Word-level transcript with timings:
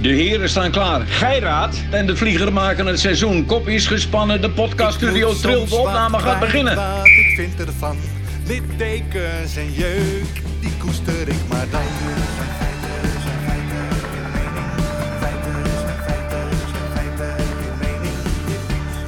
De 0.00 0.08
heren 0.08 0.48
staan 0.48 0.70
klaar. 0.70 1.00
Geiraat 1.06 1.76
en 1.90 2.06
de 2.06 2.16
vlieger 2.16 2.52
maken 2.52 2.86
het 2.86 3.00
seizoen. 3.00 3.46
Kop 3.46 3.68
is 3.68 3.86
gespannen, 3.86 4.40
de 4.40 4.50
podcaststudio 4.50 5.34
trilt, 5.34 5.68
de 5.68 5.76
opname 5.76 6.18
gaat 6.18 6.40
beginnen. 6.40 6.76
Wat 6.76 7.06
ik 7.06 7.32
vind 7.36 7.68
ervan, 7.68 7.96
littekens 8.46 9.56
en 9.56 9.72
jeuk, 9.72 10.42
die 10.60 10.76
koester 10.78 11.28
ik 11.28 11.48
maar 11.48 11.66
dan. 11.70 11.80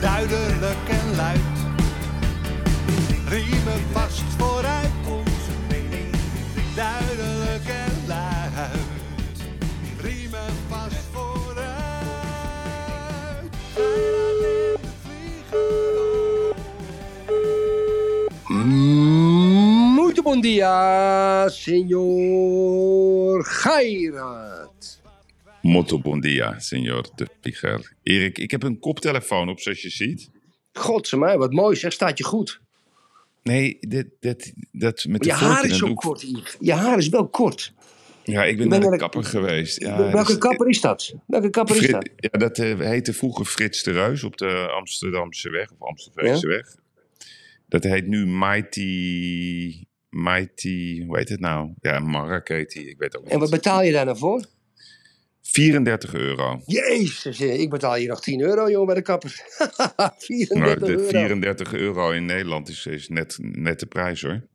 Duidelijk 0.01 0.89
en 0.89 1.17
luid, 1.17 1.41
riemen 3.29 3.83
vast 3.93 4.23
vooruit 4.39 4.78
Bom 20.29 20.41
dia, 20.41 21.49
senor 21.49 23.45
Geirat. 23.45 25.01
Molto 25.63 25.99
bon 25.99 26.21
dia, 26.21 26.59
senor 26.59 27.07
de 27.15 27.27
Piger. 27.41 27.93
Erik, 28.03 28.39
ik 28.39 28.51
heb 28.51 28.63
een 28.63 28.79
koptelefoon 28.79 29.49
op, 29.49 29.61
zoals 29.61 29.83
je 29.83 29.91
ziet. 29.91 30.31
Godse 30.73 31.17
mij, 31.19 31.39
wat 31.39 31.53
mooi 31.53 31.77
zeg, 31.77 31.93
staat 31.93 32.19
je 32.19 32.25
goed. 32.25 32.61
Nee, 33.43 33.77
dit, 33.81 34.07
dit, 34.21 34.53
dat 34.73 35.05
met 35.09 35.21
de 35.21 35.27
Je 35.29 35.35
haar 35.35 35.65
is 35.65 35.79
zo 35.79 35.87
doek. 35.87 36.01
kort, 36.01 36.23
Yves. 36.23 36.57
Je 36.61 36.73
haar 36.73 36.99
is 36.99 37.09
wel 37.09 37.29
kort. 37.29 37.73
Ja, 38.25 38.45
ik 38.45 38.57
ben 38.59 38.69
naar 38.69 38.81
de 38.81 38.97
kapper 38.97 39.25
geweest. 39.25 39.81
Ja, 39.81 39.97
Welke 39.97 40.17
dat 40.17 40.29
is- 40.29 40.39
kapper 40.39 40.69
is 40.69 40.81
dat? 40.81 41.15
Welke 41.27 41.51
kapper 41.51 41.77
is 41.77 41.89
dat? 41.89 42.09
ja, 42.17 42.39
dat 42.39 42.59
eh, 42.59 42.79
heette 42.79 43.13
vroeger 43.13 43.45
Frits 43.45 43.83
de 43.83 43.93
Reus 43.93 44.25
op 44.25 44.37
de 44.37 44.69
Amsterdamse 44.77 45.51
weg, 45.51 45.71
of 45.71 45.89
Amstelveese 45.89 46.47
weg. 46.47 46.75
Dat 47.69 47.85
heet 47.85 48.07
nu 48.07 48.27
Mighty... 48.27 49.87
Mighty... 50.23 51.05
Hoe 51.07 51.17
heet 51.19 51.29
het 51.29 51.41
nou? 51.41 51.73
Ja, 51.81 51.99
Mark 51.99 52.49
heet 52.49 52.71
die. 52.71 52.89
Ik 52.91 52.99
weet 52.99 53.17
ook 53.17 53.25
niet. 53.25 53.33
En 53.33 53.39
wat 53.39 53.51
betaal 53.51 53.83
je 53.83 53.93
daar 53.93 54.05
nou 54.05 54.19
voor? 54.19 54.45
34 55.43 56.15
euro. 56.15 56.61
Jezus, 56.67 57.41
eh, 57.41 57.61
ik 57.61 57.71
betaal 57.71 57.95
hier 57.95 58.09
nog 58.09 58.21
10 58.21 58.41
euro, 58.41 58.71
jongen, 58.71 58.87
bij 58.87 58.95
de 58.95 59.03
kapper. 59.03 59.31
34 60.19 60.49
Nou, 60.59 60.79
de 60.79 60.87
euro. 60.87 61.09
34 61.09 61.73
euro 61.75 62.11
in 62.11 62.25
Nederland 62.25 62.69
is, 62.69 62.87
is 62.87 63.09
net, 63.09 63.39
net 63.41 63.81
de 63.81 63.87
prijs 63.87 64.23
hoor. 64.23 64.47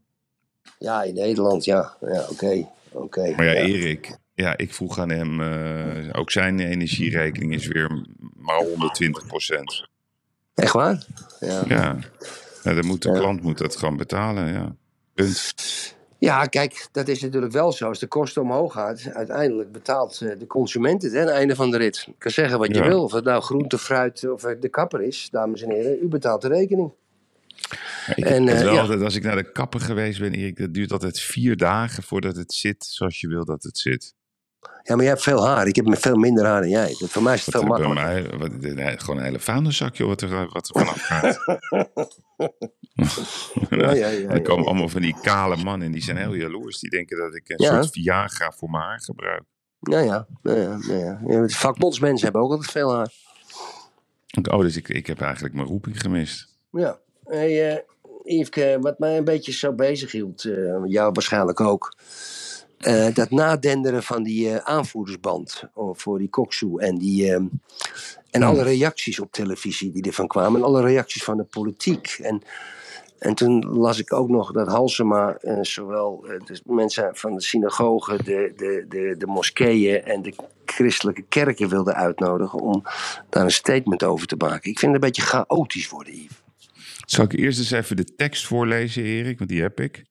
Ja, 0.79 1.03
in 1.03 1.13
Nederland, 1.13 1.65
ja. 1.65 1.97
Ja, 2.01 2.25
oké. 2.29 2.67
oké. 2.91 3.33
Maar 3.35 3.45
ja, 3.45 3.53
Erik, 3.53 4.17
ja, 4.33 4.57
ik 4.57 4.73
vroeg 4.73 4.99
aan 4.99 5.09
hem, 5.09 5.41
eh, 5.41 6.19
ook 6.19 6.31
zijn 6.31 6.59
energierekening 6.59 7.53
is 7.53 7.67
weer 7.67 8.05
maar 8.35 8.63
120 8.63 9.27
procent. 9.27 9.87
Echt 10.53 10.73
waar? 10.73 11.05
Ja. 11.39 11.63
Ja, 11.67 11.97
ja 12.63 12.73
dan 12.73 12.85
moet 12.85 13.01
de 13.01 13.09
Ja. 13.09 13.19
klant 13.19 13.41
moet 13.41 13.57
dat 13.57 13.75
gaan 13.75 13.97
betalen, 13.97 14.53
ja. 14.53 14.75
Punt. 15.13 15.95
Ja, 16.17 16.45
kijk, 16.45 16.87
dat 16.91 17.07
is 17.07 17.21
natuurlijk 17.21 17.51
wel 17.53 17.71
zo. 17.71 17.87
Als 17.87 17.99
de 17.99 18.07
kosten 18.07 18.41
omhoog 18.41 18.73
gaat, 18.73 19.09
uiteindelijk 19.13 19.71
betaalt 19.71 20.21
eh, 20.21 20.39
de 20.39 20.47
consument 20.47 21.01
het 21.01 21.11
hè, 21.11 21.19
aan 21.19 21.25
het 21.25 21.35
einde 21.35 21.55
van 21.55 21.71
de 21.71 21.77
rit. 21.77 22.03
Je 22.05 22.13
kan 22.17 22.31
zeggen 22.31 22.59
wat 22.59 22.67
je 22.67 22.73
Ja. 22.73 22.87
wil, 22.87 23.03
of 23.03 23.11
het 23.11 23.23
nou 23.23 23.41
groente, 23.41 23.77
fruit 23.77 24.29
of 24.29 24.41
het 24.41 24.61
de 24.61 24.69
kapper 24.69 25.01
is, 25.01 25.27
dames 25.31 25.61
en 25.61 25.71
heren. 25.71 25.97
U 26.03 26.07
betaalt 26.07 26.41
de 26.41 26.47
rekening. 26.47 26.91
Ja, 28.05 28.15
ik 28.15 28.25
En, 28.25 28.47
eh, 28.47 28.61
wel 28.61 28.73
ja. 28.73 28.81
altijd, 28.81 29.01
als 29.01 29.15
ik 29.15 29.23
naar 29.23 29.35
de 29.35 29.51
kapper 29.51 29.79
geweest 29.79 30.19
ben, 30.19 30.33
Erik, 30.33 30.57
dat 30.57 30.73
duurt 30.73 30.91
altijd 30.91 31.19
vier 31.19 31.57
dagen 31.57 32.03
voordat 32.03 32.35
het 32.35 32.53
zit 32.53 32.85
zoals 32.85 33.19
je 33.19 33.27
wil 33.27 33.45
dat 33.45 33.63
het 33.63 33.77
zit. 33.77 34.13
Ja, 34.83 34.95
maar 34.95 35.03
jij 35.03 35.13
hebt 35.13 35.23
veel 35.23 35.45
haar. 35.47 35.67
Ik 35.67 35.75
heb 35.75 35.85
veel 35.89 36.15
minder 36.15 36.45
haar 36.45 36.61
dan 36.61 36.69
jij. 36.69 36.95
Voor 36.97 37.23
mij 37.23 37.33
is 37.33 37.45
het 37.45 37.53
Wat 37.53 37.63
veel 37.63 37.77
bij 37.77 37.87
makkelijker. 37.87 38.39
mij, 38.39 38.49
wat, 38.49 38.75
nee, 38.75 38.99
gewoon 38.99 39.17
een 39.17 39.25
hele 39.25 39.39
vuilniszak, 39.39 39.95
joh, 39.95 40.07
wat 40.07 40.21
er, 40.21 40.47
wat 40.49 40.69
er 40.69 40.79
vanaf 40.79 41.01
gaat. 41.01 41.37
Ja, 43.69 43.93
ja, 43.93 44.07
ja, 44.07 44.29
er 44.29 44.41
komen 44.41 44.65
allemaal 44.65 44.89
van 44.89 45.01
die 45.01 45.15
kale 45.21 45.55
mannen 45.55 45.87
en 45.87 45.93
die 45.93 46.01
zijn 46.01 46.17
heel 46.17 46.33
jaloers. 46.33 46.79
Die 46.79 46.89
denken 46.89 47.17
dat 47.17 47.35
ik 47.35 47.49
een 47.49 47.65
soort 47.65 47.89
Viagra 47.91 48.51
voor 48.51 48.69
mijn 48.69 48.83
haar 48.83 49.01
gebruik. 49.01 49.43
Ja, 49.79 49.99
ja. 49.99 50.27
ja, 50.41 50.77
ja, 50.87 51.19
ja. 51.27 51.47
Vakbondsmensen 51.47 52.23
hebben 52.23 52.41
ook 52.41 52.51
altijd 52.51 52.71
veel 52.71 52.95
haar. 52.95 53.11
Oh, 54.51 54.59
dus 54.59 54.75
ik, 54.75 54.89
ik 54.89 55.07
heb 55.07 55.21
eigenlijk 55.21 55.53
mijn 55.53 55.67
roeping 55.67 56.01
gemist. 56.01 56.57
Ja. 56.71 56.99
Hey, 57.25 57.71
eh 57.71 58.77
wat 58.81 58.99
mij 58.99 59.17
een 59.17 59.23
beetje 59.23 59.51
zo 59.51 59.73
bezig 59.73 60.11
hield, 60.11 60.45
eh, 60.45 60.81
jou 60.85 61.11
waarschijnlijk 61.13 61.59
ook. 61.59 61.95
Eh, 62.83 63.13
dat 63.13 63.29
nadenderen 63.29 64.03
van 64.03 64.23
die 64.23 64.49
eh, 64.49 64.55
aanvoerdersband 64.55 65.63
oh, 65.73 65.95
voor 65.97 66.17
die 66.17 66.29
koksoe 66.29 66.81
en 66.81 66.97
die... 66.97 67.33
eh, 67.33 67.41
en 68.31 68.43
alle 68.43 68.63
reacties 68.63 69.19
op 69.19 69.31
televisie 69.31 69.91
die 69.91 70.03
ervan 70.03 70.27
kwamen. 70.27 70.59
En 70.59 70.65
alle 70.65 70.81
reacties 70.81 71.23
van 71.23 71.37
de 71.37 71.43
politiek. 71.43 72.17
En, 72.21 72.41
en 73.19 73.35
toen 73.35 73.65
las 73.65 73.99
ik 73.99 74.13
ook 74.13 74.29
nog 74.29 74.51
dat 74.51 74.67
Halsema 74.67 75.35
eh, 75.35 75.57
zowel 75.61 76.25
de 76.45 76.61
mensen 76.65 77.09
van 77.13 77.35
de 77.35 77.41
synagogen, 77.41 78.17
de, 78.17 78.53
de, 78.55 78.85
de, 78.89 79.15
de 79.17 79.25
moskeeën 79.25 80.03
en 80.03 80.21
de 80.21 80.33
christelijke 80.65 81.21
kerken 81.29 81.69
wilde 81.69 81.93
uitnodigen 81.93 82.59
om 82.59 82.83
daar 83.29 83.43
een 83.43 83.51
statement 83.51 84.03
over 84.03 84.27
te 84.27 84.35
maken. 84.35 84.71
Ik 84.71 84.79
vind 84.79 84.93
het 84.93 85.03
een 85.03 85.09
beetje 85.09 85.27
chaotisch 85.27 85.89
worden, 85.89 86.13
Yves. 86.13 86.41
Zal 87.05 87.23
ik 87.25 87.33
eerst 87.33 87.59
eens 87.59 87.71
even 87.71 87.95
de 87.95 88.15
tekst 88.15 88.45
voorlezen, 88.45 89.03
Erik? 89.03 89.37
Want 89.37 89.49
die 89.49 89.61
heb 89.61 89.79
ik. 89.79 90.03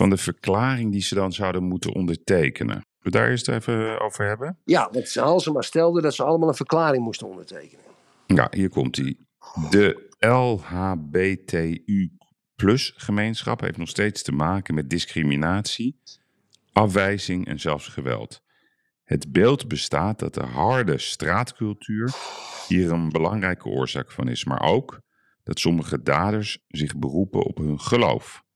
Van 0.00 0.10
de 0.10 0.16
verklaring 0.16 0.92
die 0.92 1.02
ze 1.02 1.14
dan 1.14 1.32
zouden 1.32 1.62
moeten 1.62 1.94
ondertekenen. 1.94 2.84
We 2.98 3.10
daar 3.10 3.28
eerst 3.28 3.48
even 3.48 4.00
over 4.00 4.26
hebben? 4.26 4.58
Ja, 4.64 4.88
want 4.92 5.14
Halsema 5.14 5.62
stelde 5.62 6.00
dat 6.00 6.14
ze 6.14 6.22
allemaal 6.22 6.48
een 6.48 6.54
verklaring 6.54 7.04
moesten 7.04 7.26
ondertekenen. 7.26 7.84
Ja, 8.26 8.48
hier 8.50 8.68
komt 8.68 8.96
hij. 8.96 9.16
De 9.70 10.08
LHBTU 10.18 12.10
plus 12.54 12.94
gemeenschap 12.96 13.60
heeft 13.60 13.76
nog 13.76 13.88
steeds 13.88 14.22
te 14.22 14.32
maken 14.32 14.74
met 14.74 14.90
discriminatie, 14.90 16.00
afwijzing 16.72 17.46
en 17.46 17.60
zelfs 17.60 17.88
geweld. 17.88 18.40
Het 19.04 19.32
beeld 19.32 19.68
bestaat 19.68 20.18
dat 20.18 20.34
de 20.34 20.44
harde 20.44 20.98
straatcultuur 20.98 22.14
hier 22.68 22.90
een 22.90 23.08
belangrijke 23.08 23.68
oorzaak 23.68 24.12
van 24.12 24.28
is, 24.28 24.44
maar 24.44 24.62
ook 24.62 25.00
dat 25.42 25.58
sommige 25.58 26.02
daders 26.02 26.58
zich 26.68 26.96
beroepen 26.96 27.42
op 27.42 27.56
hun 27.56 27.80
geloof. 27.80 28.48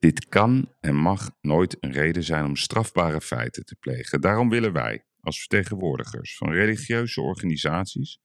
Dit 0.00 0.28
kan 0.28 0.74
en 0.80 0.94
mag 0.94 1.30
nooit 1.40 1.76
een 1.80 1.92
reden 1.92 2.22
zijn 2.22 2.44
om 2.44 2.56
strafbare 2.56 3.20
feiten 3.20 3.64
te 3.64 3.76
plegen. 3.80 4.20
Daarom 4.20 4.48
willen 4.48 4.72
wij, 4.72 5.04
als 5.20 5.38
vertegenwoordigers 5.38 6.36
van 6.36 6.52
religieuze 6.52 7.20
organisaties, 7.20 8.18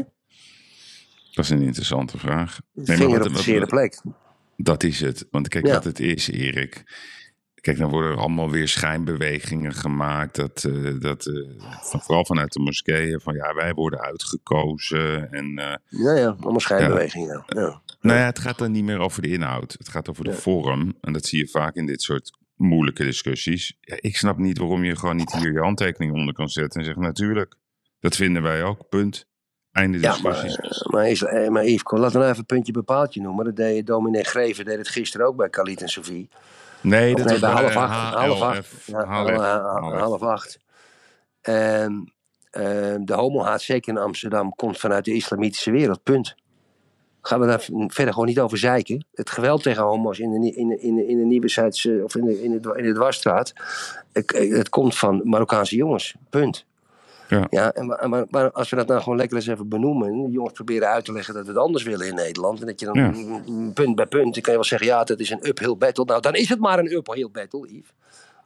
Dat 1.34 1.46
is 1.46 1.50
een 1.50 1.62
interessante 1.62 2.18
vraag. 2.18 2.60
Nee, 2.74 2.98
Vinger 2.98 3.26
op 3.26 3.34
de 3.34 3.42
zere 3.42 3.66
plek. 3.66 4.02
Dat 4.58 4.84
is 4.84 5.00
het. 5.00 5.28
Want 5.32 5.48
kijk, 5.48 5.66
Ja. 5.66 5.74
wat 5.74 5.84
het 5.84 6.00
is, 6.00 6.30
Erik. 6.30 6.84
Kijk, 7.62 7.78
dan 7.78 7.90
worden 7.90 8.12
er 8.12 8.18
allemaal 8.18 8.50
weer 8.50 8.68
schijnbewegingen 8.68 9.74
gemaakt. 9.74 10.36
Dat, 10.36 10.64
eh, 10.64 11.00
dat, 11.00 11.26
eh, 11.26 11.34
van, 11.82 12.02
vooral 12.02 12.26
vanuit 12.26 12.54
de 12.54 12.60
moskeeën, 12.60 13.20
van 13.20 13.36
ja, 13.36 13.54
wij 13.54 13.74
worden 13.74 14.00
uitgekozen. 14.00 15.32
En, 15.32 15.58
eh, 15.58 15.76
Ja, 15.88 16.16
ja, 16.16 16.36
allemaal 16.40 16.60
schijnbewegingen. 16.60 17.44
Ja. 17.48 17.62
Ja. 17.62 17.82
nou 18.02 18.20
ja, 18.20 18.26
het 18.26 18.40
gaat 18.40 18.58
dan 18.58 18.72
niet 18.72 18.84
meer 18.84 19.00
over 19.00 19.22
de 19.22 19.28
inhoud. 19.30 19.76
Het 19.78 19.90
gaat 19.90 20.10
over 20.10 20.24
de 20.24 20.30
Ja. 20.30 20.36
vorm. 20.36 20.98
En 21.02 21.14
dat 21.14 21.26
zie 21.26 21.40
je 21.40 21.48
vaak 21.48 21.76
in 21.76 21.86
dit 21.86 22.02
soort 22.02 22.32
moeilijke 22.56 23.04
discussies. 23.04 23.78
Ja, 23.82 23.98
ik 24.00 24.18
snap 24.18 24.38
niet 24.38 24.58
waarom 24.58 24.84
je 24.84 24.96
gewoon 24.96 25.16
niet 25.16 25.32
hier 25.34 25.52
je 25.52 25.60
handtekening 25.60 26.14
onder 26.14 26.34
kan 26.34 26.50
zetten 26.50 26.80
en 26.80 26.86
zeggen, 26.86 27.04
natuurlijk, 27.04 27.56
dat 28.00 28.16
vinden 28.16 28.42
wij 28.42 28.64
ook, 28.64 28.90
punt. 28.90 29.30
Einde 29.72 30.00
Ja, 30.00 30.12
discussies. 30.12 30.58
maar, 30.88 31.18
maar, 31.34 31.52
maar 31.52 31.66
Yves, 31.66 31.84
laten 31.92 32.12
we 32.12 32.18
nou 32.18 32.24
even 32.30 32.38
een 32.40 32.46
puntje 32.46 32.72
bepaaltje 32.72 33.22
noemen. 33.22 33.46
Dat 33.46 33.56
deed 33.56 33.88
dominee 33.88 34.24
Greven, 34.24 34.66
deed 34.66 34.78
het 34.78 34.88
gisteren 34.90 35.28
ook 35.28 35.36
bij 35.36 35.50
Khalid 35.50 35.82
en 35.82 35.90
Sophie. 35.90 36.30
Nee, 36.82 37.16
dat 37.16 37.26
nee, 37.26 37.40
bij 37.40 37.50
half 37.50 37.76
acht. 37.76 38.14
Half 38.16 38.42
acht. 38.42 38.68
Ja, 38.86 39.06
HLF. 39.06 39.36
half, 39.36 39.82
half, 39.82 40.00
half 40.00 40.22
acht. 40.22 40.60
Ehm, 41.42 41.94
de 43.06 43.14
homohaat, 43.14 43.62
zeker 43.62 43.94
in 43.94 44.00
Amsterdam, 44.00 44.56
komt 44.56 44.80
vanuit 44.80 45.06
de 45.06 45.14
islamitische 45.14 45.72
wereld. 45.72 46.04
Punt. 46.04 46.36
Gaan 47.22 47.40
we 47.40 47.46
daar 47.46 47.68
verder 47.88 48.14
gewoon 48.14 48.28
niet 48.28 48.40
over 48.40 48.58
zeiken. 48.58 49.06
Het 49.14 49.30
geweld 49.30 49.64
tegen 49.64 49.84
homo's 49.84 50.20
in 50.20 50.42
de, 50.42 50.52
in 50.56 50.68
de, 50.68 50.80
in 50.80 50.96
de, 50.96 51.08
in 51.08 51.18
de 51.18 51.26
Nieuwezijds, 51.26 51.86
of 52.04 52.16
in 52.16 52.26
de, 52.26 52.44
in 52.44 52.52
de, 52.52 52.74
in 52.76 52.84
de 52.84 52.94
Dwarsstraat. 52.94 53.54
Het, 54.12 54.32
het 54.32 54.70
komt 54.70 54.98
van 54.98 55.22
Marokkaanse 55.24 55.76
jongens. 55.76 56.16
Punt. 56.30 56.66
Ja. 57.32 57.48
Ja, 57.50 57.72
en, 57.74 57.86
maar, 58.10 58.26
maar, 58.30 58.52
als 58.52 58.70
we 58.70 58.76
dat 58.76 58.88
nou 58.88 59.02
gewoon 59.02 59.18
lekker 59.18 59.38
eens 59.38 59.48
even 59.48 59.70
benoemen. 59.70 60.32
jongens 60.32 60.54
proberen 60.54 60.88
uit 60.88 61.06
te 61.06 61.12
leggen 61.12 61.34
dat 61.34 61.44
we 61.46 61.50
het 61.52 61.60
anders 61.60 61.84
willen 61.84 62.08
in 62.08 62.16
Nederland. 62.16 62.60
En 62.60 62.66
dat 62.66 62.80
je 62.80 62.86
dan 62.86 62.96
Ja. 62.98 63.72
punt 63.74 63.96
bij 63.96 64.06
punt. 64.06 64.34
Dan 64.34 64.42
kan 64.42 64.52
je 64.54 64.60
wel 64.60 64.64
zeggen, 64.64 64.88
ja, 64.88 65.04
dat 65.04 65.20
is 65.20 65.30
een 65.30 65.48
uphill 65.48 65.76
battle. 65.78 66.06
Nou, 66.06 66.22
dan 66.22 66.34
is 66.36 66.50
het 66.50 66.60
maar 66.60 66.80
een 66.80 66.92
uphill 66.92 67.30
battle, 67.32 67.68
Yves. 67.68 67.94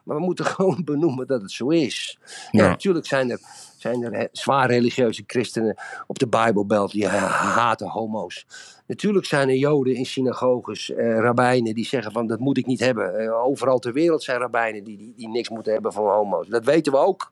Maar 0.04 0.16
we 0.18 0.24
moeten 0.24 0.46
gewoon 0.56 0.82
benoemen 0.84 1.28
dat 1.28 1.42
het 1.42 1.52
zo 1.52 1.70
is. 1.70 2.18
Ja, 2.52 2.64
Ja. 2.64 2.70
natuurlijk 2.70 3.06
zijn 3.06 3.30
er, 3.32 3.40
zijn 3.78 4.04
er 4.04 4.14
he- 4.14 4.28
zwaar 4.32 4.70
religieuze 4.70 5.24
christenen 5.28 5.76
op 6.08 6.20
de 6.20 6.28
Bijbelbelt 6.28 6.92
die 6.92 7.08
ha- 7.08 7.28
haten 7.54 7.88
homo's. 7.88 8.46
Natuurlijk 8.88 9.26
zijn 9.26 9.50
er 9.50 9.56
joden 9.56 9.96
in 9.96 10.06
synagoges, 10.06 10.92
eh, 10.94 11.18
rabbijnen 11.20 11.76
die 11.76 11.86
zeggen 11.86 12.12
van 12.12 12.28
dat 12.28 12.40
moet 12.40 12.58
ik 12.58 12.66
niet 12.66 12.80
hebben. 12.80 13.20
Eh, 13.20 13.44
overal 13.46 13.80
ter 13.80 13.94
wereld 13.94 14.24
zijn 14.24 14.40
rabbijnen 14.40 14.84
die, 14.84 14.98
die, 14.98 15.14
die 15.16 15.30
niks 15.30 15.50
moeten 15.50 15.74
hebben 15.74 15.94
van 15.94 16.06
homo's. 16.08 16.48
Dat 16.48 16.66
weten 16.66 16.92
we 16.92 16.98
ook. 16.98 17.32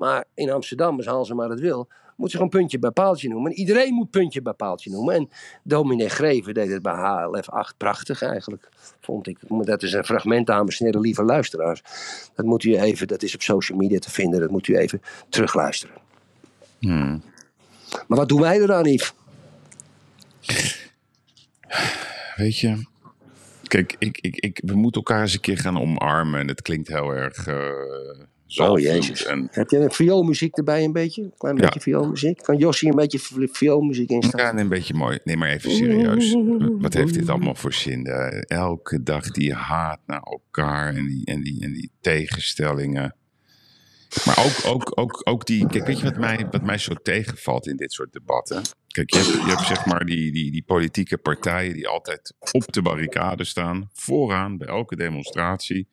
Maar 0.00 0.24
in 0.34 0.50
Amsterdam, 0.50 0.96
als 0.96 1.06
Halsema 1.06 1.48
dat 1.48 1.60
wil, 1.60 1.88
moet 2.16 2.30
ze 2.30 2.36
gewoon 2.36 2.50
puntje 2.50 2.78
bij 2.78 2.90
paaltje 2.90 3.28
noemen. 3.28 3.50
En 3.50 3.56
iedereen 3.58 3.94
moet 3.94 4.10
puntje 4.10 4.42
bij 4.42 4.52
paaltje 4.52 4.90
noemen. 4.90 5.14
En 5.14 5.28
dominee 5.62 6.08
Greven 6.08 6.54
deed 6.54 6.70
het 6.70 6.82
bij 6.82 6.92
HLF 6.92 7.48
8 7.48 7.76
prachtig 7.76 8.22
eigenlijk, 8.22 8.68
vond 9.00 9.26
ik. 9.26 9.38
Dat 9.48 9.82
is 9.82 9.92
een 9.92 10.04
fragment, 10.04 10.46
dames 10.46 10.80
en 10.80 10.86
heren, 10.86 11.00
lieve 11.00 11.22
luisteraars. 11.22 11.82
Dat 12.34 12.46
moet 12.46 12.64
u 12.64 12.76
even, 12.76 13.06
dat 13.08 13.22
is 13.22 13.34
op 13.34 13.42
social 13.42 13.78
media 13.78 13.98
te 13.98 14.10
vinden, 14.10 14.40
dat 14.40 14.50
moet 14.50 14.68
u 14.68 14.76
even 14.76 15.02
terugluisteren. 15.28 15.96
Hmm. 16.78 17.22
Maar 18.06 18.18
wat 18.18 18.28
doen 18.28 18.40
wij 18.40 18.60
eraan, 18.60 18.84
Yves? 18.84 19.12
Weet 22.36 22.58
je, 22.58 22.86
kijk, 23.62 23.96
ik, 23.98 24.18
ik, 24.20 24.36
ik, 24.36 24.60
we 24.64 24.74
moeten 24.74 25.02
elkaar 25.02 25.20
eens 25.20 25.34
een 25.34 25.40
keer 25.40 25.58
gaan 25.58 25.80
omarmen. 25.80 26.40
En 26.40 26.48
het 26.48 26.62
klinkt 26.62 26.88
heel 26.88 27.10
erg 27.10 27.46
uh, 27.46 27.56
Oh 28.56 28.78
jezus. 28.78 29.24
En, 29.24 29.48
Heb 29.50 29.70
je 29.70 29.76
een 29.78 29.90
vioolmuziek 29.90 30.56
erbij 30.56 30.84
een 30.84 30.92
beetje? 30.92 31.22
Een 31.22 31.34
klein 31.38 31.56
Ja. 31.56 31.62
beetje 31.62 31.80
vioolmuziek? 31.80 32.42
Kan 32.42 32.56
Jossie 32.56 32.88
een 32.90 32.96
beetje 32.96 33.18
vi- 33.18 33.48
vioolmuziek 33.52 34.08
ja, 34.10 34.14
instaan? 34.16 34.58
een 34.58 34.68
beetje 34.68 34.94
mooi. 34.94 35.18
Nee, 35.24 35.36
maar 35.36 35.48
even 35.48 35.70
serieus. 35.70 36.36
Wat 36.78 36.94
heeft 36.94 37.14
dit 37.14 37.28
allemaal 37.28 37.54
voor 37.54 37.72
zin? 37.72 38.06
Elke 38.46 39.02
dag 39.02 39.30
die 39.30 39.54
haat 39.54 40.00
naar 40.06 40.22
elkaar 40.22 40.94
en 40.94 41.06
die, 41.06 41.24
en 41.24 41.42
die, 41.42 41.62
en 41.64 41.72
die 41.72 41.90
tegenstellingen. 42.00 43.14
Maar 44.24 44.38
ook, 44.44 44.74
ook, 44.74 44.92
ook, 44.94 45.20
ook 45.24 45.46
die. 45.46 45.66
Kijk, 45.66 45.86
weet 45.86 45.98
je 45.98 46.04
wat 46.04 46.18
mij, 46.18 46.46
wat 46.50 46.62
mij 46.62 46.78
zo 46.78 46.94
tegenvalt 47.02 47.66
in 47.66 47.76
dit 47.76 47.92
soort 47.92 48.12
debatten? 48.12 48.62
Kijk, 48.86 49.10
je 49.14 49.18
hebt, 49.18 49.28
je 49.32 49.48
hebt 49.48 49.66
zeg 49.66 49.86
maar 49.86 50.04
die, 50.04 50.32
die, 50.32 50.50
die 50.50 50.62
politieke 50.66 51.18
partijen 51.18 51.74
die 51.74 51.88
altijd 51.88 52.34
op 52.52 52.72
de 52.72 52.82
barricade 52.82 53.44
staan. 53.44 53.90
Vooraan 53.92 54.56
bij 54.58 54.68
elke 54.68 54.96
demonstratie. 54.96 55.88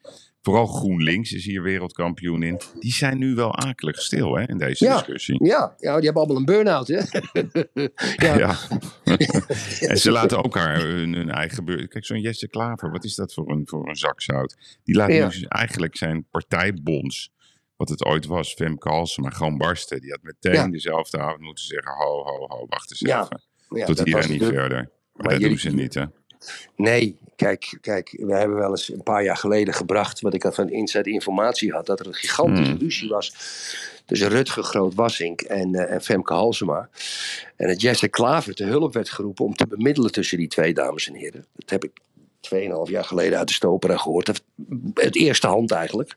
Vooral 0.48 0.66
GroenLinks 0.68 1.32
is 1.32 1.46
hier 1.46 1.62
wereldkampioen 1.62 2.44
in. 2.44 2.60
Die 2.80 2.94
zijn 2.94 3.18
nu 3.18 3.36
wel 3.36 3.56
akelig 3.56 4.02
stil 4.02 4.36
hè, 4.38 4.48
in 4.50 4.58
deze 4.58 4.86
Ja. 4.86 4.94
discussie. 4.94 5.46
Ja, 5.46 5.76
ja, 5.80 5.96
die 5.96 6.04
hebben 6.06 6.14
allemaal 6.14 6.36
een 6.38 6.46
burn-out, 6.46 6.88
hè? 6.88 6.96
ja. 8.28 8.38
Ja. 8.38 8.56
en 9.92 9.98
ze 9.98 10.12
laten 10.12 10.44
ook 10.44 10.56
haar 10.56 10.80
hun, 10.82 11.14
hun 11.14 11.30
eigen 11.32 11.66
beur. 11.66 11.88
Kijk, 11.88 12.06
zo'n 12.06 12.22
Jesse 12.22 12.48
Klaver, 12.48 12.92
wat 12.92 13.04
is 13.04 13.16
dat 13.16 13.34
voor 13.34 13.50
een, 13.52 13.62
voor 13.66 13.90
een 13.90 13.96
zak 13.96 14.22
zout? 14.22 14.80
Die 14.84 14.96
laat 14.96 15.12
Ja. 15.12 15.30
nu 15.40 15.46
eigenlijk 15.48 15.96
zijn 15.98 16.26
partijbonds, 16.32 17.32
wat 17.76 17.90
het 17.90 18.06
ooit 18.06 18.26
was, 18.26 18.54
Femke 18.54 18.90
Halsema, 18.90 19.30
gewoon 19.30 19.58
barsten. 19.58 20.02
Die 20.02 20.10
had 20.12 20.22
meteen 20.22 20.72
dezelfde 20.72 21.20
avond 21.20 21.42
moeten 21.42 21.66
zeggen: 21.66 21.92
ho, 21.92 22.24
ho, 22.24 22.46
ho, 22.48 22.66
wacht 22.70 22.92
eens 22.92 23.02
even. 23.04 23.42
Ja, 23.70 23.86
Tot 23.86 24.04
hier 24.04 24.18
en 24.18 24.30
niet 24.30 24.44
verder. 24.44 24.70
Maar, 24.78 24.90
Maar 25.14 25.24
dat 25.24 25.32
jullie- 25.32 25.48
doen 25.48 25.58
ze 25.58 25.70
niet, 25.70 25.94
hè? 25.94 26.04
Nee, 26.76 27.18
kijk, 27.36 27.78
kijk, 27.82 28.16
we 28.20 28.34
hebben 28.36 28.58
wel 28.58 28.70
eens 28.70 28.90
een 28.92 29.04
paar 29.04 29.24
jaar 29.24 29.38
geleden 29.38 29.74
gebracht, 29.74 30.22
wat 30.22 30.34
ik 30.34 30.44
had 30.44 30.56
van 30.56 30.70
Inside 30.70 31.10
Informatie 31.10 31.72
had, 31.72 31.86
dat 31.86 32.00
er 32.00 32.08
een 32.08 32.14
gigantische 32.14 32.72
Hmm. 32.72 32.80
ruzie 32.82 33.10
was 33.10 33.34
tussen 34.06 34.30
Rutger 34.30 34.64
Groot-Wassink 34.64 35.42
en, 35.42 35.76
eh, 35.76 35.94
en 35.94 36.02
Femke 36.02 36.34
Halsema. 36.34 36.90
En 37.56 37.68
dat 37.68 37.82
Jesse 37.82 38.08
Klaver 38.08 38.54
te 38.56 38.64
hulp 38.64 38.94
werd 38.94 39.10
geroepen 39.10 39.46
om 39.46 39.56
te 39.56 39.68
bemiddelen 39.68 40.12
tussen 40.12 40.38
die 40.38 40.48
twee 40.48 40.74
dames 40.74 41.08
en 41.08 41.14
heren. 41.14 41.46
Dat 41.56 41.70
heb 41.70 41.84
ik 41.84 41.92
2,5 42.40 42.90
jaar 42.90 43.04
geleden 43.04 43.38
uit 43.40 43.48
de 43.48 43.54
Stopera 43.54 43.98
gehoord. 43.98 44.28
Het- 44.28 45.16
eerste 45.16 45.48
hand 45.48 45.72
eigenlijk. 45.72 46.16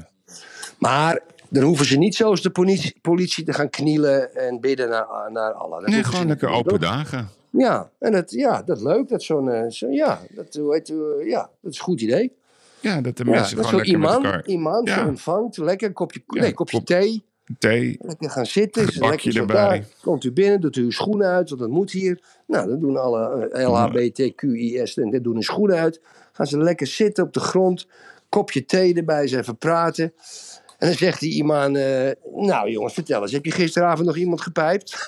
Maar 0.80 1.20
dan 1.50 1.64
hoeven 1.64 1.86
ze 1.86 1.98
niet 1.98 2.16
zoals 2.16 2.42
de 2.42 2.50
politie, 2.50 2.96
politie 3.02 3.44
te 3.46 3.54
gaan 3.54 3.70
knielen 3.70 4.36
en 4.36 4.60
bidden 4.60 4.90
naar, 4.90 5.32
naar 5.32 5.52
Allah. 5.54 5.88
Nee, 5.88 6.04
gewoon 6.04 6.28
lekker 6.28 6.50
open 6.50 6.72
doen. 6.72 6.80
dagen. 6.80 7.30
Ja, 7.50 7.92
en 8.00 8.12
dat, 8.12 8.32
ja, 8.32 8.62
dat 8.64 8.78
is 8.78 8.84
leuk. 8.84 9.10
Dat 9.10 9.24
zo'n, 9.24 9.50
eh, 9.52 9.70
zo, 9.70 9.90
ja, 9.90 10.20
dat, 10.30 10.54
hoe 10.56 10.74
heet, 10.74 10.90
eh, 10.90 11.28
ja, 11.30 11.50
dat 11.62 11.72
is 11.72 11.78
een 11.78 11.84
goed 11.84 12.02
idee. 12.02 12.40
Ja, 12.82 13.02
dat 13.02 13.18
de 13.18 13.26
mensen 13.26 13.56
dat 13.56 13.66
gewoon 13.66 13.82
lekker 13.84 14.00
met 14.00 14.12
imam, 14.48 14.76
elkaar... 14.76 14.98
Ja. 14.98 15.04
zo 15.04 15.08
ontvangt, 15.08 15.58
lekker 15.58 15.88
een 15.88 15.94
kopje, 15.94 16.22
nee, 16.28 16.54
kopje 16.54 16.78
kop- 16.78 16.86
thee. 16.86 17.24
Thee. 17.60 17.98
Lekker 18.00 18.30
gaan 18.30 18.46
zitten. 18.46 18.86
lekker 19.00 19.32
zo 19.32 19.40
erbij. 19.40 19.56
daar. 19.56 19.86
Komt 20.02 20.24
u 20.24 20.32
binnen, 20.32 20.62
doet 20.62 20.76
u 20.76 20.82
uw 20.82 20.92
schoenen 20.92 21.28
uit, 21.28 21.50
want 21.50 21.62
dat 21.62 21.70
moet 21.70 21.92
hier. 21.92 22.22
Nou, 22.48 22.68
dan 22.68 22.80
doen 22.80 22.98
alle 22.98 23.50
eh, 23.50 23.70
LHBTQIS 23.70 24.98
en 24.98 25.10
dit 25.10 25.24
doen 25.24 25.34
hun 25.34 25.44
schoenen 25.44 25.78
uit. 25.78 26.02
Gaan 26.32 26.48
ze 26.48 26.58
lekker 26.58 26.88
zitten 26.88 27.24
op 27.24 27.34
de 27.34 27.40
grond. 27.40 27.88
Kopje 28.30 28.66
thee 28.66 28.94
erbij, 28.94 29.28
ze 29.28 29.38
even 29.38 29.58
praten. 29.58 30.14
En 30.78 30.88
dan 30.88 30.98
zegt 30.98 31.20
die 31.20 31.34
iemand, 31.34 31.76
eh, 31.76 32.10
nou 32.36 32.70
jongens, 32.70 32.94
vertel 32.94 33.22
eens, 33.22 33.32
heb 33.32 33.46
je 33.46 33.52
gisteravond 33.52 34.08
nog 34.08 34.18
iemand 34.18 34.42
gepijpt? 34.42 34.96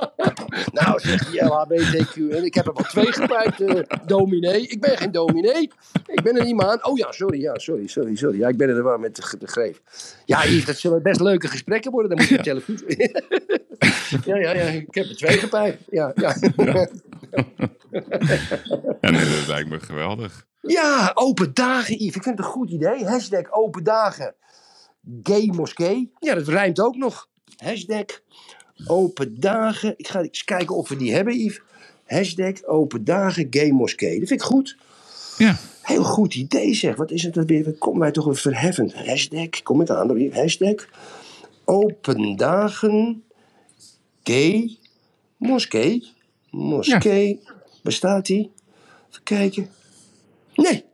nou, 0.80 1.00
zegt 1.00 1.30
die 1.30 1.44
LHBTQ, 1.44 2.16
en 2.16 2.44
ik 2.44 2.54
heb 2.54 2.66
er 2.66 2.72
wel 2.74 2.84
twee 2.84 3.12
gepijpt, 3.12 3.60
eh, 3.60 3.98
dominee. 4.06 4.66
Ik 4.66 4.80
ben 4.80 4.96
geen 4.96 5.10
dominee, 5.10 5.70
ik 6.06 6.22
ben 6.22 6.40
een 6.40 6.46
iemand. 6.46 6.84
Oh 6.84 6.96
ja, 6.96 7.12
sorry, 7.12 7.40
ja, 7.40 7.58
sorry, 7.58 7.86
sorry, 7.86 8.16
sorry. 8.16 8.38
Ja, 8.38 8.48
ik 8.48 8.56
ben 8.56 8.68
er 8.68 8.84
wel 8.84 8.98
met 8.98 9.16
de, 9.16 9.36
de 9.38 9.46
greef. 9.46 9.80
Ja, 10.24 10.44
Yves, 10.44 10.64
dat 10.64 10.76
zullen 10.76 11.02
best 11.02 11.20
leuke 11.20 11.48
gesprekken 11.48 11.90
worden, 11.90 12.10
dan 12.10 12.18
moet 12.18 12.28
je 12.28 12.38
op 12.38 12.44
televisie. 12.44 12.96
ja, 14.30 14.36
ja, 14.36 14.54
ja, 14.54 14.62
ik 14.62 14.94
heb 14.94 15.06
er 15.06 15.16
twee 15.16 15.38
gepijpt. 15.38 15.82
Ja, 15.90 16.12
ja. 16.14 16.34
En 19.00 19.12
nee, 19.12 19.24
dat 19.24 19.46
lijkt 19.46 19.68
me 19.68 19.80
geweldig. 19.80 20.46
Ja, 20.60 21.10
open 21.14 21.54
dagen, 21.54 21.94
Yves. 21.94 22.16
Ik 22.16 22.22
vind 22.22 22.36
het 22.36 22.38
een 22.38 22.52
goed 22.52 22.70
idee. 22.70 23.04
Hashtag 23.04 23.52
open 23.52 23.84
dagen. 23.84 24.34
Gay 25.22 25.46
moskee. 25.46 26.12
Ja, 26.18 26.34
dat 26.34 26.48
rijmt 26.48 26.80
ook 26.80 26.96
nog. 26.96 27.28
Hashtag 27.56 28.04
open 28.86 29.40
dagen. 29.40 29.94
Ik 29.96 30.08
ga 30.08 30.20
eens 30.22 30.44
kijken 30.44 30.76
of 30.76 30.88
we 30.88 30.96
die 30.96 31.12
hebben, 31.12 31.38
Yves. 31.38 31.60
Hashtag 32.06 32.64
open 32.64 33.04
dagen 33.04 33.46
gay 33.50 33.70
moskee. 33.70 34.18
Dat 34.18 34.28
vind 34.28 34.40
ik 34.40 34.46
goed. 34.46 34.76
Ja. 35.38 35.56
Heel 35.82 36.04
goed 36.04 36.34
idee 36.34 36.74
zeg. 36.74 36.96
Wat 36.96 37.10
is 37.10 37.22
het 37.22 37.34
dat 37.34 37.46
weer? 37.46 37.72
Komen 37.72 38.00
wij 38.00 38.10
toch 38.10 38.26
een 38.26 38.34
verheffend 38.34 38.94
hashtag? 38.94 39.62
Kom 39.62 39.80
ik 39.80 39.90
aan. 39.90 40.30
Hashtag 40.32 40.88
open 41.64 42.36
dagen 42.36 43.22
gay 44.22 44.76
moskee. 45.36 46.06
Moskee. 46.50 47.40
Bestaat 47.82 48.26
die? 48.26 48.50
Even 49.10 49.22
kijken. 49.22 49.70
Nee. 50.54 50.84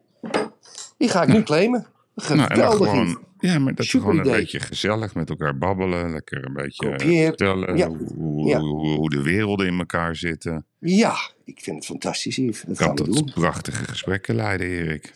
Die 0.98 1.08
ga 1.08 1.22
ik 1.22 1.28
niet 1.28 1.44
claimen. 1.44 1.86
Nou, 2.14 2.30
en 2.30 2.36
dan 2.36 2.48
Geweldig. 2.48 2.88
gewoon, 2.88 3.18
ja, 3.38 3.58
maar 3.58 3.74
dat 3.74 3.84
is 3.84 3.90
gewoon 3.90 4.18
een 4.18 4.24
idee. 4.24 4.32
beetje 4.40 4.60
gezellig 4.60 5.14
met 5.14 5.30
elkaar 5.30 5.58
babbelen. 5.58 6.12
Lekker 6.12 6.44
een 6.46 6.52
beetje 6.52 6.90
Kopieer. 6.90 7.26
vertellen 7.26 7.76
Ja. 7.76 7.88
hoe, 7.88 8.12
hoe, 8.16 8.48
Ja. 8.48 8.58
hoe, 8.60 8.88
hoe 8.96 9.10
de 9.10 9.22
werelden 9.22 9.66
in 9.66 9.78
elkaar 9.78 10.16
zitten. 10.16 10.66
ja, 10.78 11.14
ik 11.44 11.60
vind 11.60 11.76
het 11.76 11.84
fantastisch, 11.86 12.36
Yves. 12.36 12.62
Dat 12.66 12.78
gaan 12.78 12.94
Kan 12.94 13.06
we 13.06 13.12
tot 13.12 13.16
doen. 13.26 13.32
prachtige 13.34 13.84
gesprekken 13.84 14.34
leiden, 14.34 14.66
Erik. 14.66 15.12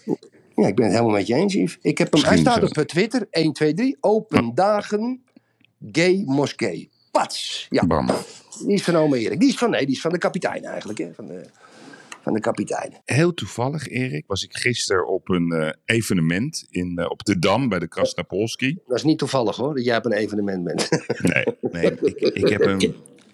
Ja, 0.56 0.66
ik 0.66 0.74
ben 0.76 0.84
het 0.84 0.94
helemaal 0.94 1.14
met 1.16 1.26
je 1.26 1.34
eens, 1.34 1.54
Yves. 1.54 1.78
Ik 1.82 1.98
heb 1.98 2.12
hem, 2.12 2.22
hij 2.24 2.36
staat 2.36 2.62
op 2.62 2.76
eh, 2.76 2.84
Twitter. 2.84 3.26
1, 3.30 3.52
2, 3.52 3.74
3. 3.74 3.96
Open 4.00 4.54
dagen 4.54 5.22
gay 5.92 6.22
moskee. 6.26 6.90
Pats. 7.10 7.66
Ja, 7.70 7.86
Bam. 7.86 8.06
die 8.66 8.74
is 8.74 8.82
van 8.82 8.96
ome 8.96 9.18
Erik. 9.18 9.40
Die 9.40 9.48
is 9.48 9.56
van, 9.58 9.70
nee, 9.70 9.86
die 9.86 9.94
is 9.94 10.00
van 10.00 10.12
de 10.12 10.18
kapitein 10.18 10.64
eigenlijk. 10.64 10.98
Hè? 10.98 11.08
Van, 11.14 11.26
de, 11.26 11.46
van 12.22 12.32
de 12.32 12.40
kapitein. 12.40 13.00
Heel 13.04 13.34
toevallig, 13.34 13.88
Erik, 13.88 14.24
was 14.26 14.42
ik 14.44 14.56
gisteren 14.56 15.08
op 15.08 15.28
een 15.28 15.52
eh, 15.52 15.70
evenement 15.84 16.66
in, 16.70 16.98
eh, 16.98 17.10
op 17.10 17.24
de 17.24 17.38
Dam 17.38 17.68
bij 17.68 17.78
de 17.78 17.88
Krasnapolski. 17.88 18.78
Dat 18.86 18.96
is 18.96 19.04
niet 19.04 19.18
toevallig 19.18 19.56
hoor, 19.56 19.74
dat 19.74 19.84
jij 19.84 19.96
op 19.96 20.04
een 20.04 20.12
evenement 20.12 20.64
bent. 20.64 20.88
Nee, 21.32 21.44
nee 21.60 21.92
ik, 22.00 22.20
ik, 22.20 22.48
heb 22.48 22.60
een, 22.64 22.80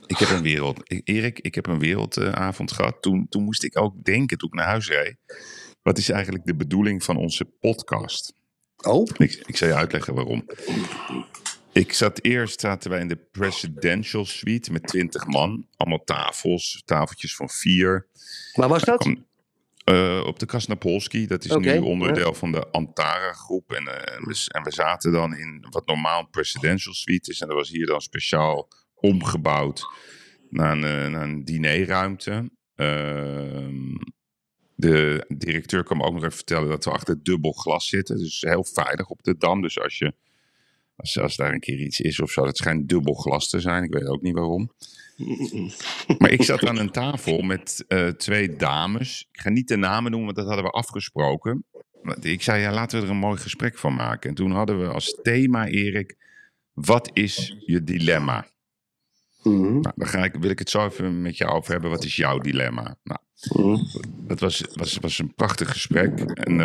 ik 0.06 0.16
heb 0.16 0.28
een 0.30 0.42
wereld. 0.42 0.80
ik- 0.84 1.08
Erik, 1.08 1.38
ik 1.40 1.54
heb 1.54 1.66
een 1.66 1.78
wereldavond 1.78 2.72
gehad. 2.72 3.02
Toen, 3.02 3.26
toen 3.28 3.42
moest 3.44 3.64
ik 3.64 3.78
ook 3.78 4.04
denken, 4.04 4.38
toen 4.38 4.48
ik 4.48 4.54
naar 4.54 4.66
huis 4.66 4.88
reed. 4.88 5.16
Wat 5.82 5.98
is 5.98 6.08
eigenlijk 6.08 6.44
de 6.46 6.54
bedoeling 6.56 7.04
van 7.04 7.16
onze 7.16 7.44
podcast? 7.44 8.34
oh, 8.82 9.06
Ik, 9.16 9.42
ik 9.46 9.56
zal 9.56 9.68
je 9.68 9.74
uitleggen 9.74 10.14
waarom. 10.14 10.44
Ik 11.76 11.92
zat 11.92 12.24
eerst, 12.24 12.60
zaten 12.60 12.90
wij 12.90 13.00
in 13.00 13.08
de 13.08 13.16
presidential 13.16 14.24
suite 14.24 14.72
met 14.72 14.86
twintig 14.86 15.26
man. 15.26 15.66
Allemaal 15.76 16.04
tafels, 16.04 16.82
tafeltjes 16.84 17.36
van 17.36 17.48
vier. 17.48 18.06
waar 18.52 18.68
was 18.68 18.82
dat? 18.82 18.98
Kwam, 18.98 19.26
eh, 19.84 20.22
op 20.26 20.38
de 20.38 20.46
Krasnapolski, 20.46 21.26
dat 21.26 21.44
is 21.44 21.56
nu 21.56 21.78
onderdeel 21.78 22.34
van 22.34 22.52
de 22.52 22.70
Antara-groep. 22.70 23.72
En, 23.72 23.86
eh, 23.86 24.24
we, 24.24 24.48
en 24.48 24.62
we 24.62 24.72
zaten 24.72 25.12
dan 25.12 25.36
in 25.36 25.66
wat 25.70 25.86
normaal 25.86 26.20
een 26.20 26.30
presidential 26.30 26.94
suite 26.94 27.30
is. 27.30 27.40
En 27.40 27.48
dat 27.48 27.56
was 27.56 27.68
hier 27.68 27.86
dan 27.86 28.00
speciaal 28.00 28.68
omgebouwd 28.94 29.86
naar 30.50 30.72
een, 30.72 30.84
eh, 30.84 31.10
naar 31.10 31.22
een 31.22 31.44
dinerruimte. 31.44 32.50
Ehm, 32.74 33.94
de 34.74 35.24
directeur 35.28 35.84
kwam 35.84 36.02
ook 36.02 36.12
nog 36.12 36.22
even 36.22 36.36
vertellen 36.36 36.68
dat 36.68 36.84
we 36.84 36.90
achter 36.90 37.22
dubbel 37.22 37.52
glas 37.52 37.88
zitten. 37.88 38.18
Dus 38.18 38.40
heel 38.40 38.64
veilig 38.64 39.08
op 39.08 39.22
de 39.22 39.36
Dam. 39.36 39.62
Dus 39.62 39.80
als, 39.80 39.98
je, 39.98 40.14
als, 40.96 41.18
als 41.18 41.36
daar 41.36 41.52
een 41.52 41.60
keer 41.60 41.78
iets 41.78 42.00
is 42.00 42.20
of 42.20 42.30
zo, 42.30 42.44
dat 42.44 42.56
schijnt 42.56 42.88
dubbel 42.88 43.14
glas 43.14 43.48
te 43.48 43.60
zijn. 43.60 43.82
Ik 43.82 43.92
weet 43.92 44.06
ook 44.06 44.22
niet 44.22 44.34
waarom. 44.34 44.70
Maar 46.18 46.30
ik 46.30 46.42
zat 46.42 46.66
aan 46.66 46.78
een 46.78 46.90
tafel 46.90 47.42
met 47.42 47.84
eh, 47.88 48.08
twee 48.08 48.56
dames. 48.56 49.28
Ik 49.32 49.40
ga 49.40 49.50
niet 49.50 49.68
de 49.68 49.76
namen 49.76 50.10
noemen, 50.10 50.34
want 50.34 50.36
dat 50.36 50.46
hadden 50.46 50.64
we 50.64 50.78
afgesproken. 50.78 51.64
Ik 52.20 52.42
zei, 52.42 52.60
ja, 52.60 52.72
laten 52.72 52.98
we 52.98 53.04
er 53.04 53.10
een 53.10 53.18
mooi 53.18 53.38
gesprek 53.38 53.78
van 53.78 53.94
maken. 53.94 54.28
En 54.28 54.36
toen 54.36 54.50
hadden 54.50 54.80
we 54.80 54.86
als 54.86 55.18
thema, 55.22 55.66
Erik, 55.66 56.16
wat 56.72 57.10
is 57.12 57.56
je 57.66 57.82
dilemma? 57.84 58.46
Mhm, 59.42 59.80
Nou, 59.80 59.92
dan 59.96 60.08
ga 60.08 60.24
ik, 60.24 60.34
wil 60.34 60.50
ik 60.50 60.58
het 60.58 60.70
zo 60.70 60.84
even 60.84 61.22
met 61.22 61.36
jou 61.36 61.52
over 61.52 61.72
hebben. 61.72 61.90
Wat 61.90 62.04
is 62.04 62.16
jouw 62.16 62.38
dilemma? 62.38 62.96
Nou, 63.02 63.20
mhm. 63.52 63.84
dat 64.26 64.40
was, 64.40 64.64
was, 64.72 64.96
was 64.96 65.18
een 65.18 65.34
prachtig 65.34 65.70
gesprek. 65.70 66.20
En 66.20 66.60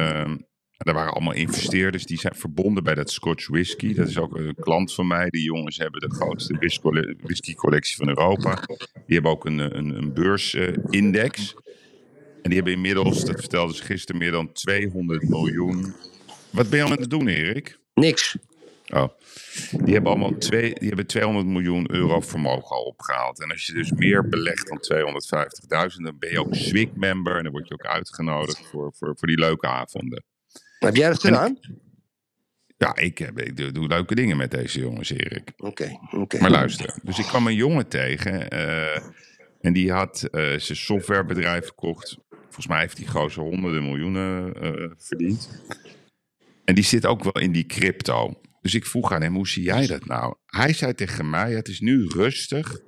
eh, 0.83 0.91
er 0.91 0.93
waren 0.93 1.13
allemaal 1.13 1.33
investeerders 1.33 2.05
die 2.05 2.19
zijn 2.19 2.35
verbonden 2.35 2.83
bij 2.83 2.95
dat 2.95 3.11
Scotch 3.11 3.47
Whisky. 3.47 3.93
Dat 3.93 4.07
is 4.07 4.17
ook 4.17 4.37
een 4.37 4.55
klant 4.59 4.93
van 4.93 5.07
mij. 5.07 5.29
Die 5.29 5.43
jongens 5.43 5.77
hebben 5.77 6.01
de 6.01 6.15
grootste 6.15 6.53
whiskyle- 6.53 7.15
whiskycollectie 7.21 7.95
van 7.95 8.07
Europa. 8.07 8.63
Die 8.93 9.13
hebben 9.15 9.31
ook 9.31 9.45
een, 9.45 9.77
een, 9.77 9.97
een 9.97 10.13
beursindex. 10.13 11.55
en 12.41 12.49
die 12.49 12.55
hebben 12.55 12.73
inmiddels, 12.73 13.25
dat 13.25 13.39
vertelden 13.39 13.75
ze 13.75 13.83
gisteren, 13.83 14.21
meer 14.21 14.31
dan 14.31 14.51
200 14.51 15.29
miljoen. 15.29 15.93
Wat 16.49 16.69
ben 16.69 16.79
je 16.79 16.85
aan 16.85 16.91
het 16.91 17.09
doen, 17.09 17.27
Erik? 17.27 17.79
Niks. 17.93 18.37
Oh. 18.93 19.07
Die 19.83 19.93
hebben 19.93 20.11
allemaal 20.11 20.37
twee, 20.37 20.73
die 20.73 20.87
hebben 20.87 21.07
200 21.07 21.45
miljoen 21.45 21.91
euro 21.91 22.21
vermogen 22.21 22.75
al 22.75 22.83
opgehaald. 22.83 23.41
En 23.41 23.51
als 23.51 23.65
je 23.65 23.73
dus 23.73 23.91
meer 23.91 24.29
belegt 24.29 24.67
dan 24.67 24.79
250.000, 25.91 26.03
dan 26.03 26.17
ben 26.19 26.31
je 26.31 26.39
ook 26.39 26.55
SWIC-member. 26.55 27.37
En 27.37 27.43
dan 27.43 27.51
word 27.51 27.67
je 27.67 27.73
ook 27.73 27.85
uitgenodigd 27.85 28.67
voor, 28.67 28.93
voor, 28.93 29.15
voor 29.17 29.27
die 29.27 29.39
leuke 29.39 29.67
avonden. 29.67 30.23
Heb 30.85 30.95
jij 30.95 31.07
dat 31.07 31.15
ik- 31.17 31.21
gedaan? 31.29 31.57
Ja, 32.77 32.95
ik, 32.95 33.17
heb, 33.17 33.39
ik 33.39 33.57
doe, 33.57 33.71
doe 33.71 33.87
leuke 33.87 34.15
dingen 34.15 34.37
met 34.37 34.51
deze 34.51 34.79
jongens, 34.79 35.09
Erik. 35.09 35.51
Oké, 35.57 35.97
oké. 36.11 36.39
Maar 36.39 36.49
luister, 36.51 36.99
dus 37.03 37.19
ik 37.19 37.25
kwam 37.25 37.47
een 37.47 37.55
jongen 37.55 37.87
tegen. 37.87 38.49
eh, 38.49 39.03
en 39.61 39.73
die 39.73 39.91
had 39.91 40.23
eh, 40.23 40.41
zijn 40.41 40.77
softwarebedrijf 40.77 41.63
verkocht. 41.65 42.17
Volgens 42.29 42.67
mij 42.67 42.79
heeft 42.79 42.97
die 42.97 43.07
gozer 43.07 43.43
honderden 43.43 43.83
miljoenen 43.83 44.53
eh, 44.53 44.91
verdiend. 44.97 45.63
En 46.65 46.75
die 46.75 46.83
zit 46.83 47.05
ook 47.05 47.23
wel 47.23 47.39
in 47.43 47.51
die 47.51 47.65
crypto. 47.65 48.41
Dus 48.61 48.73
ik 48.75 48.85
vroeg 48.85 49.11
aan 49.11 49.21
hem, 49.21 49.35
hoe 49.35 49.47
zie 49.47 49.63
jij 49.63 49.87
dat 49.87 50.05
nou? 50.05 50.35
Hij 50.45 50.73
zei 50.73 50.93
tegen 50.93 51.29
mij, 51.29 51.51
het 51.53 51.67
is 51.67 51.79
nu 51.79 52.05
rustig. 52.07 52.79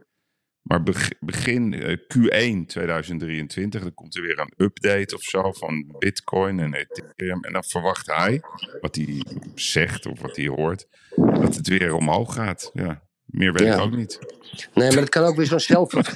Maar 0.64 0.84
beg- 0.84 1.12
begin 1.20 1.74
eh, 1.74 1.98
Q1 1.98 2.66
2023, 2.68 3.82
dan 3.82 3.94
komt 3.94 4.16
er 4.16 4.22
weer 4.22 4.40
een 4.40 4.54
update 4.66 5.16
of 5.16 5.22
zo 5.22 5.52
van 5.52 5.96
Bitcoin 6.00 6.60
en 6.60 6.74
Ethereum. 6.74 7.44
En 7.44 7.54
dan 7.54 7.64
verwacht 7.64 8.08
hij, 8.12 8.42
wat 8.82 8.96
hij 8.96 9.24
zegt 9.56 10.06
of 10.06 10.20
wat 10.22 10.36
hij 10.36 10.48
hoort, 10.48 10.88
dat 11.16 11.56
het 11.56 11.68
weer 11.68 11.96
omhoog 11.96 12.34
gaat. 12.34 12.70
Ja, 12.74 13.02
meer 13.26 13.54
weet 13.54 13.68
Ja. 13.68 13.74
ik 13.76 13.80
ook 13.82 13.96
niet. 13.96 14.20
Nee, 14.74 14.90
maar 14.90 15.00
het 15.00 15.10
kan 15.10 15.24
ook 15.24 15.36
weer 15.36 15.46
zo'n 15.46 15.60
zelf... 15.60 15.92
Het 15.94 16.08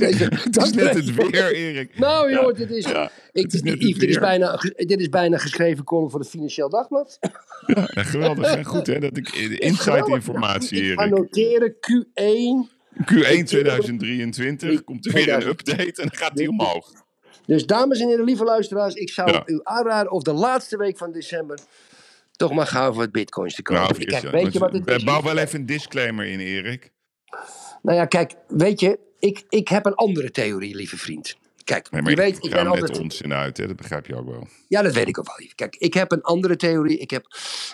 is, 0.00 0.18
het 0.18 0.56
is 0.56 0.72
net 0.72 0.94
het 0.94 1.14
weer, 1.14 1.52
Erik. 1.54 1.98
Nou 1.98 2.30
Ja. 2.30 2.40
joh, 2.40 2.56
dit 2.56 2.70
is, 2.70 2.84
Ja, 2.84 3.10
ik, 3.32 3.52
is 3.52 3.60
Yves, 3.60 3.70
het 3.70 3.80
dit, 4.00 4.08
is 4.08 4.18
bijna, 4.18 4.56
dit 4.76 5.00
is 5.00 5.08
bijna 5.08 5.38
geschreven 5.38 5.84
column 5.84 6.10
voor 6.10 6.20
de 6.20 6.26
Financieel 6.26 6.68
Dagblad. 6.68 7.18
Ja, 7.66 7.86
geweldig. 7.92 8.54
En 8.54 8.64
goed 8.64 8.86
hè, 8.86 8.98
dat 8.98 9.16
ik 9.16 9.32
de 9.48 9.58
insight 9.58 10.08
informatie, 10.08 10.82
Ik 10.82 10.98
ga 10.98 11.02
Erik. 11.06 11.14
noteren 11.18 11.74
Q1. 11.74 12.80
Q1 13.00 13.44
2023 13.44 14.84
komt 14.84 15.06
er 15.06 15.12
weer 15.12 15.32
een 15.32 15.46
update 15.46 15.82
en 16.02 16.08
dan 16.08 16.16
gaat 16.16 16.36
die 16.36 16.48
omhoog. 16.48 16.92
Dus 17.46 17.66
dames 17.66 18.00
en 18.00 18.08
heren, 18.08 18.24
lieve 18.24 18.44
luisteraars, 18.44 18.94
ik 18.94 19.10
zou 19.10 19.30
Ja. 19.32 19.42
u 19.46 19.60
aanraden 19.62 20.12
of 20.12 20.22
de 20.22 20.32
laatste 20.32 20.76
week 20.76 20.98
van 20.98 21.12
december 21.12 21.58
toch 22.32 22.52
maar 22.52 22.66
gaan 22.66 22.92
voor 22.92 23.02
het 23.02 23.12
bitcoins 23.12 23.54
te 23.54 23.62
kopen. 23.62 23.82
Nou, 23.82 24.04
Kijk, 24.04 24.22
ja. 24.22 24.30
weet 24.30 24.52
je 24.52 24.58
wat 24.58 24.72
het 24.72 24.88
is? 24.88 25.04
Bouw 25.04 25.22
wel 25.22 25.36
even 25.38 25.60
een 25.60 25.66
disclaimer 25.66 26.26
in, 26.26 26.40
Erik. 26.40 26.92
Nou 27.82 27.96
ja, 27.96 28.04
kijk, 28.06 28.34
weet 28.48 28.80
je, 28.80 28.98
ik, 29.18 29.42
ik 29.48 29.68
heb 29.68 29.86
een 29.86 29.94
andere 29.94 30.30
theorie, 30.30 30.74
lieve 30.76 30.96
vriend. 30.98 31.36
Kijk, 31.64 31.90
Nee, 31.90 32.02
je 32.02 32.16
weet, 32.16 32.44
ik 32.44 32.50
ben 32.50 32.66
altijd... 32.66 32.98
onzin 32.98 33.32
uit, 33.32 33.56
hè? 33.56 33.66
dat 33.66 33.76
begrijp 33.76 34.06
je 34.06 34.16
ook 34.16 34.26
wel. 34.26 34.48
Ja, 34.68 34.82
dat 34.82 34.92
weet 34.92 35.08
ik 35.08 35.18
ook 35.18 35.26
wel. 35.26 35.48
Kijk, 35.54 35.76
ik 35.76 35.94
heb 35.94 36.12
een 36.12 36.22
andere 36.22 36.56
theorie. 36.56 36.98
Ik 36.98 37.10
heb, 37.10 37.26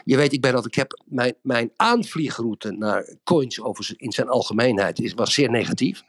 je 0.04 0.16
weet, 0.16 0.32
ik 0.32 0.40
ben 0.40 0.54
altijd, 0.54 0.74
ik 0.76 0.80
heb 0.80 1.00
mijn, 1.04 1.34
mijn 1.42 1.70
aanvliegroute 1.76 2.70
naar 2.70 3.14
coins 3.24 3.60
over, 3.60 3.94
in 3.96 4.12
zijn 4.12 4.28
algemeenheid 4.28 5.00
is, 5.00 5.14
was 5.14 5.34
zeer 5.34 5.50
negatief. 5.50 6.02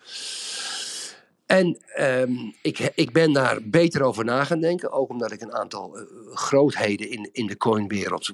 En 1.50 1.78
ehm, 1.96 2.34
ik, 2.62 2.92
ik 2.96 3.12
ben 3.12 3.34
daar 3.34 3.58
beter 3.64 4.02
over 4.02 4.26
na 4.26 4.44
gaan 4.44 4.60
denken. 4.60 4.92
Ook 4.92 5.10
omdat 5.10 5.32
ik 5.32 5.42
een 5.42 5.54
aantal 5.54 5.98
eh, 5.98 6.04
grootheden 6.34 7.10
in, 7.10 7.30
in 7.32 7.48
de 7.48 7.58
coinwereld 7.58 8.32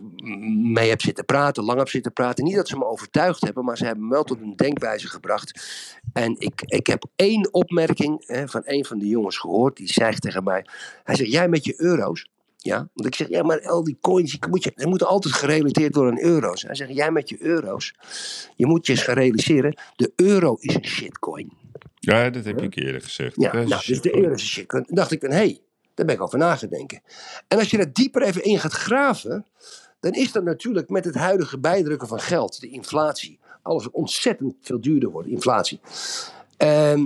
mee 0.73 0.89
heb 0.89 1.01
zitten 1.01 1.25
praten, 1.25 1.63
lang 1.63 1.77
heb 1.77 1.89
zitten 1.89 2.13
praten. 2.13 2.43
Niet 2.43 2.55
dat 2.55 2.67
ze 2.67 2.77
me 2.77 2.85
overtuigd 2.85 3.41
hebben, 3.41 3.65
maar 3.65 3.77
ze 3.77 3.85
hebben 3.85 4.07
me 4.07 4.13
wel 4.13 4.23
tot 4.23 4.41
een 4.41 4.55
denkwijze 4.55 5.07
gebracht. 5.07 5.61
En 6.13 6.35
ik, 6.39 6.61
ik 6.65 6.87
heb 6.87 7.05
één 7.15 7.53
opmerking 7.53 8.23
hè, 8.25 8.47
van 8.47 8.61
een 8.65 8.85
van 8.85 8.99
de 8.99 9.07
jongens 9.07 9.37
gehoord. 9.37 9.77
Die 9.77 9.91
zei 9.91 10.15
tegen 10.15 10.43
mij: 10.43 10.65
Hij 11.03 11.15
zegt, 11.15 11.31
jij 11.31 11.47
met 11.47 11.65
je 11.65 11.73
euro's. 11.77 12.29
Ja, 12.57 12.87
want 12.93 13.07
ik 13.07 13.15
zeg, 13.15 13.29
ja, 13.29 13.43
maar 13.43 13.67
al 13.67 13.83
die 13.83 13.97
coins, 14.01 14.31
die, 14.31 14.49
moet 14.49 14.63
je, 14.63 14.71
die 14.75 14.87
moeten 14.87 15.07
altijd 15.07 15.33
gerelateerd 15.33 15.95
worden 15.95 16.13
aan 16.13 16.23
euro's. 16.23 16.61
Hij 16.61 16.75
zegt, 16.75 16.93
jij 16.95 17.11
met 17.11 17.29
je 17.29 17.41
euro's, 17.41 17.93
je 18.55 18.65
moet 18.65 18.85
je 18.85 18.91
eens 18.91 19.03
gaan 19.03 19.15
realiseren, 19.15 19.77
de 19.95 20.13
euro 20.15 20.55
is 20.59 20.75
een 20.75 20.85
shitcoin. 20.85 21.64
Ja, 22.05 22.29
dat 22.29 22.45
heb 22.45 22.61
ik 22.61 22.75
eerder 22.75 23.01
gezegd. 23.01 23.35
Ja, 23.35 23.51
Dat 23.51 23.67
nou, 23.67 23.81
dus 23.85 24.01
de 24.01 24.37
shitcoin. 24.37 24.85
Toen 24.85 24.95
dacht 24.95 25.11
ik 25.11 25.19
van, 25.19 25.29
hé, 25.29 25.35
hey, 25.35 25.59
daar 25.93 26.05
ben 26.05 26.15
ik 26.15 26.21
over 26.21 26.37
nagedenken. 26.37 27.01
En 27.47 27.57
als 27.57 27.69
je 27.71 27.77
er 27.77 27.93
dieper 27.93 28.21
even 28.21 28.43
in 28.43 28.59
gaat 28.59 28.71
graven, 28.71 29.45
dan 29.99 30.11
is 30.11 30.31
dat 30.31 30.43
natuurlijk 30.43 30.89
met 30.89 31.05
het 31.05 31.15
huidige 31.15 31.59
bijdrukken 31.59 32.07
van 32.07 32.19
geld, 32.19 32.59
de 32.59 32.69
inflatie, 32.69 33.39
alles 33.61 33.91
ontzettend 33.91 34.55
veel 34.61 34.81
duurder 34.81 35.09
wordt, 35.09 35.27
inflatie. 35.27 35.79
Ehm, 36.57 37.05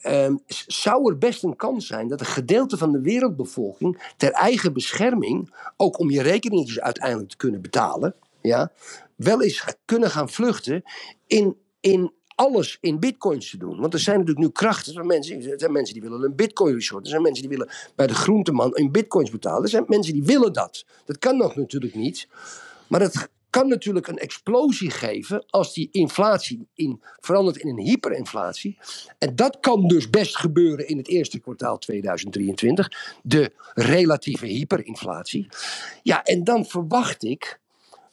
ehm, 0.00 0.36
zou 0.66 1.10
er 1.10 1.18
best 1.18 1.42
een 1.42 1.56
kans 1.56 1.86
zijn 1.86 2.08
dat 2.08 2.20
een 2.20 2.26
gedeelte 2.26 2.76
van 2.76 2.92
de 2.92 3.00
wereldbevolking 3.00 4.12
ter 4.16 4.30
eigen 4.30 4.72
bescherming, 4.72 5.54
ook 5.76 5.98
om 5.98 6.10
je 6.10 6.22
rekeningetjes 6.22 6.80
uiteindelijk 6.80 7.30
te 7.30 7.36
kunnen 7.36 7.60
betalen, 7.60 8.14
ja, 8.40 8.72
wel 9.16 9.42
eens 9.42 9.64
kunnen 9.84 10.10
gaan 10.10 10.28
vluchten 10.28 10.82
in, 11.26 11.56
in 11.80 12.12
alles 12.36 12.78
in 12.80 12.98
bitcoins 12.98 13.50
te 13.50 13.56
doen. 13.56 13.80
Want 13.80 13.94
er 13.94 14.00
zijn 14.00 14.18
natuurlijk 14.18 14.46
nu 14.46 14.52
krachten 14.52 14.94
van 14.94 15.06
mensen. 15.06 15.50
Er 15.50 15.58
zijn 15.58 15.72
mensen 15.72 15.94
die 15.94 16.02
willen 16.02 16.22
een 16.22 16.34
bitcoin 16.34 16.74
resort. 16.74 17.04
Er 17.04 17.10
zijn 17.10 17.22
mensen 17.22 17.48
die 17.48 17.58
willen 17.58 17.72
bij 17.94 18.06
de 18.06 18.14
groenteman 18.14 18.74
in 18.74 18.92
bitcoins 18.92 19.30
betalen. 19.30 19.62
Er 19.62 19.68
zijn 19.68 19.84
mensen 19.86 20.12
die 20.12 20.24
willen 20.24 20.52
dat. 20.52 20.84
Dat 21.04 21.18
kan 21.18 21.36
nog 21.36 21.56
natuurlijk 21.56 21.94
niet. 21.94 22.28
Maar 22.86 23.00
dat 23.00 23.28
kan 23.50 23.68
natuurlijk 23.68 24.06
een 24.06 24.18
explosie 24.18 24.90
geven 24.90 25.44
als 25.46 25.74
die 25.74 25.88
inflatie 25.92 26.68
in, 26.74 27.02
verandert 27.20 27.56
in 27.56 27.68
een 27.68 27.84
hyperinflatie. 27.84 28.78
En 29.18 29.36
dat 29.36 29.60
kan 29.60 29.86
dus 29.86 30.10
best 30.10 30.36
gebeuren 30.36 30.88
in 30.88 30.96
het 30.96 31.08
eerste 31.08 31.38
kwartaal 31.38 31.78
2023. 31.78 33.18
De 33.22 33.52
relatieve 33.74 34.46
hyperinflatie. 34.46 35.48
Ja, 36.02 36.24
en 36.24 36.44
dan 36.44 36.66
verwacht 36.66 37.24
ik 37.24 37.60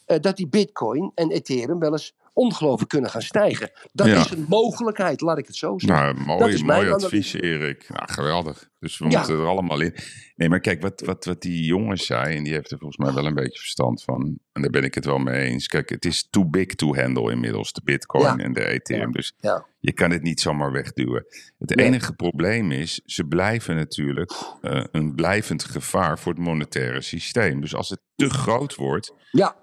eh, 0.05 0.19
dat 0.19 0.37
die 0.37 0.47
bitcoin 0.47 1.11
en 1.15 1.31
ethereum 1.31 1.79
wel 1.79 1.91
eens 1.91 2.13
ongelooflijk 2.33 2.89
kunnen 2.89 3.09
gaan 3.09 3.21
stijgen. 3.21 3.71
Dat 3.91 4.07
Ja. 4.07 4.19
is 4.19 4.29
een 4.31 4.45
mogelijkheid, 4.49 5.21
laat 5.21 5.37
ik 5.37 5.47
het 5.47 5.55
zo 5.55 5.77
zeggen. 5.79 6.05
Nou, 6.15 6.17
Dat 6.17 6.25
mooi, 6.39 6.53
is 6.53 6.63
mijn 6.63 6.81
mooi 6.87 6.93
advies, 6.93 7.33
Erik. 7.33 7.85
Nou, 7.89 8.11
geweldig. 8.11 8.69
Dus 8.83 8.97
we 8.97 9.09
Ja. 9.09 9.17
moeten 9.17 9.35
er 9.39 9.45
allemaal 9.47 9.81
in. 9.81 9.95
Nee, 10.35 10.49
maar 10.49 10.59
kijk, 10.59 10.81
wat, 10.81 11.01
wat, 11.05 11.25
wat 11.25 11.41
die 11.41 11.65
jongen 11.65 11.97
zei, 11.97 12.35
en 12.35 12.43
die 12.43 12.53
heeft 12.53 12.71
er 12.71 12.77
volgens 12.77 12.97
mij 13.05 13.13
wel 13.13 13.25
een 13.25 13.33
beetje 13.33 13.59
verstand 13.59 14.03
van. 14.03 14.37
En 14.51 14.61
daar 14.61 14.71
ben 14.71 14.83
ik 14.83 14.95
het 14.95 15.05
wel 15.05 15.17
mee 15.17 15.49
eens. 15.49 15.67
Kijk, 15.67 15.89
het 15.89 16.05
is 16.05 16.27
too 16.29 16.45
big 16.45 16.65
to 16.65 16.95
handle 16.95 17.31
inmiddels, 17.31 17.71
de 17.73 17.81
Bitcoin 17.83 18.23
Ja. 18.23 18.37
en 18.37 18.53
de 18.53 18.65
Ethereum. 18.67 19.11
Dus 19.11 19.33
je 19.79 19.91
kan 19.93 20.11
het 20.11 20.21
niet 20.21 20.41
zomaar 20.41 20.71
wegduwen. 20.71 21.25
Het 21.59 21.75
Nee. 21.75 21.85
enige 21.85 22.13
probleem 22.13 22.71
is, 22.71 23.01
ze 23.05 23.23
blijven 23.23 23.75
natuurlijk 23.75 24.31
eh, 24.61 24.83
een 24.91 25.15
blijvend 25.15 25.63
gevaar 25.63 26.19
voor 26.19 26.31
het 26.33 26.41
monetaire 26.41 27.01
systeem. 27.01 27.61
Dus 27.61 27.75
als 27.75 27.89
het 27.89 27.99
te 28.15 28.29
groot 28.29 28.75
wordt, 28.75 29.13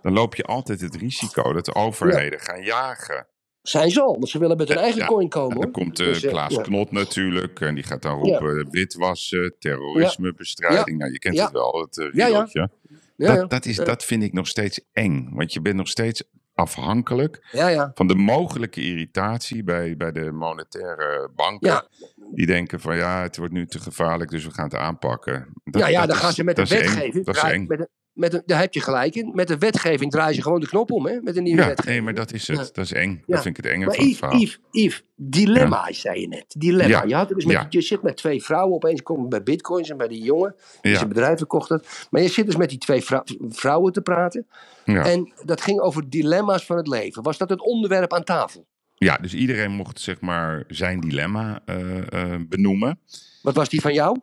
dan 0.03 0.12
loop 0.12 0.35
je 0.35 0.45
altijd 0.45 0.81
het 0.81 0.97
risico 0.97 1.53
dat 1.53 1.65
de 1.65 1.75
overheden 1.75 2.41
gaan 2.41 2.62
jagen. 2.62 3.27
Zijn 3.62 3.90
ze 3.90 4.00
al. 4.00 4.12
Want 4.12 4.29
ze 4.29 4.38
willen 4.38 4.57
met 4.57 4.69
hun 4.69 4.76
Ja, 4.76 4.83
eigen 4.83 5.00
ja. 5.00 5.07
coin 5.07 5.29
komen. 5.29 5.55
Dan 5.55 5.62
hoor. 5.64 5.73
komt 5.73 6.00
uh, 6.00 6.07
Dus, 6.07 6.23
eh, 6.23 6.31
Klaas 6.31 6.55
ja. 6.55 6.62
Knot 6.62 6.90
natuurlijk. 6.90 7.61
En 7.61 7.75
die 7.75 7.85
gaat 7.85 8.02
dan 8.02 8.19
roepen 8.19 8.71
witwassen, 8.71 9.55
terrorismebestrijding. 9.59 10.99
Nou, 10.99 11.12
je 11.12 11.19
kent 11.19 11.38
het 11.40 11.50
wel, 11.52 11.81
het 11.81 11.97
uh, 11.97 12.12
riedeltje. 12.12 12.71
Dat, 13.17 13.50
dat, 13.50 13.67
is, 13.67 13.76
dat 13.76 14.05
vind 14.05 14.23
ik 14.23 14.33
nog 14.33 14.47
steeds 14.47 14.81
eng. 14.93 15.29
Want 15.33 15.52
je 15.52 15.61
bent 15.61 15.76
nog 15.76 15.88
steeds 15.88 16.23
afhankelijk 16.55 17.49
ja, 17.52 17.69
ja. 17.69 17.90
van 17.95 18.07
de 18.07 18.14
mogelijke 18.14 18.81
irritatie 18.81 19.64
bij, 19.64 19.97
bij 19.97 20.12
de 20.12 20.33
monetaire 20.33 21.31
banken. 21.35 21.69
Ja. 21.71 21.87
Die 22.35 22.47
denken 22.47 22.81
van 22.81 22.97
ja, 22.97 23.23
het 23.23 23.37
wordt 23.37 23.52
nu 23.52 23.67
te 23.67 23.79
gevaarlijk, 23.79 24.31
dus 24.31 24.45
we 24.45 24.50
gaan 24.50 24.64
het 24.64 24.75
aanpakken. 24.75 25.52
Dat, 25.64 25.83
ja, 25.83 25.88
ja, 25.88 25.99
dat 25.99 26.09
dan 26.09 26.17
is- 26.17 26.23
gaan 26.23 26.33
ze 26.33 26.45
met 26.45 26.57
de 26.57 26.67
wetgeving. 26.67 27.25
Dat 27.25 27.37
is 27.37 27.43
eng. 27.43 27.67
met 27.67 27.88
met 28.12 28.31
de, 28.31 28.43
daar 28.47 28.61
heb 28.61 28.75
je 28.75 28.81
gelijk 28.81 29.14
in. 29.14 29.31
Met 29.35 29.49
de 29.49 29.59
wetgeving 29.59 30.11
draaien 30.11 30.35
ze 30.35 30.43
gewoon 30.43 30.61
de 30.61 30.67
knop 30.69 30.90
om, 30.90 31.07
hè? 31.07 31.21
Met 31.21 31.37
een 31.37 31.43
nieuwe 31.43 31.61
Ja, 31.61 31.67
wetgeving. 31.67 31.95
nee, 31.95 32.05
maar 32.05 32.14
dat 32.14 32.33
is 32.33 32.49
het. 32.49 32.57
Ja. 32.57 32.64
Dat 32.73 32.85
is 32.85 32.93
eng. 32.93 33.11
Ja. 33.11 33.35
Dat 33.35 33.43
vind 33.43 33.59
ik 33.59 33.64
het 33.64 33.73
enge 33.73 33.85
Maar 33.85 33.95
van 33.95 34.05
het 34.05 34.12
Yves, 34.12 34.19
verhaal. 34.19 34.40
Yves, 34.40 34.59
Yves, 34.71 35.02
dilemma, 35.17 35.93
zei 35.93 36.21
je 36.21 36.29
net. 36.29 36.45
Dilemma. 36.49 36.88
Ja. 36.88 37.05
Je, 37.07 37.14
had 37.14 37.29
het 37.29 37.38
dus 37.38 37.47
met, 37.47 37.67
je 37.69 37.81
zit 37.81 38.02
met 38.02 38.17
twee 38.17 38.43
vrouwen, 38.43 38.75
opeens 38.75 39.02
komen 39.02 39.29
bij 39.29 39.43
bitcoins 39.43 39.90
en 39.90 39.97
bij 39.97 40.09
die 40.09 40.23
jongen 40.23 40.55
die 40.81 40.97
zijn 40.97 41.09
bedrijf 41.09 41.38
verkocht 41.38 41.69
had. 41.69 42.07
Maar 42.11 42.23
je 42.23 42.29
zit 42.29 42.47
dus 42.47 42.57
met 42.57 42.69
die 42.69 42.79
twee 42.79 43.02
vrou- 43.02 43.25
vrouwen 43.49 43.93
te 43.93 44.00
praten. 44.00 44.47
Ja. 44.85 45.05
En 45.05 45.33
dat 45.45 45.61
ging 45.61 45.81
over 45.81 46.11
dilemma's 46.11 46.64
van 46.67 46.76
het 46.76 46.87
leven. 46.87 47.23
Was 47.23 47.38
dat 47.38 47.49
het 47.49 47.61
onderwerp 47.61 48.12
aan 48.14 48.25
tafel? 48.25 48.67
ja, 48.95 49.17
dus 49.17 49.35
iedereen 49.35 49.71
mocht 49.71 50.00
zeg 50.00 50.21
maar 50.21 50.64
zijn 50.69 51.00
dilemma 51.00 51.61
eh, 51.64 52.12
eh, 52.12 52.40
benoemen. 52.49 52.99
Wat 53.43 53.55
was 53.55 53.69
die 53.69 53.81
van 53.81 53.93
jou? 53.93 54.19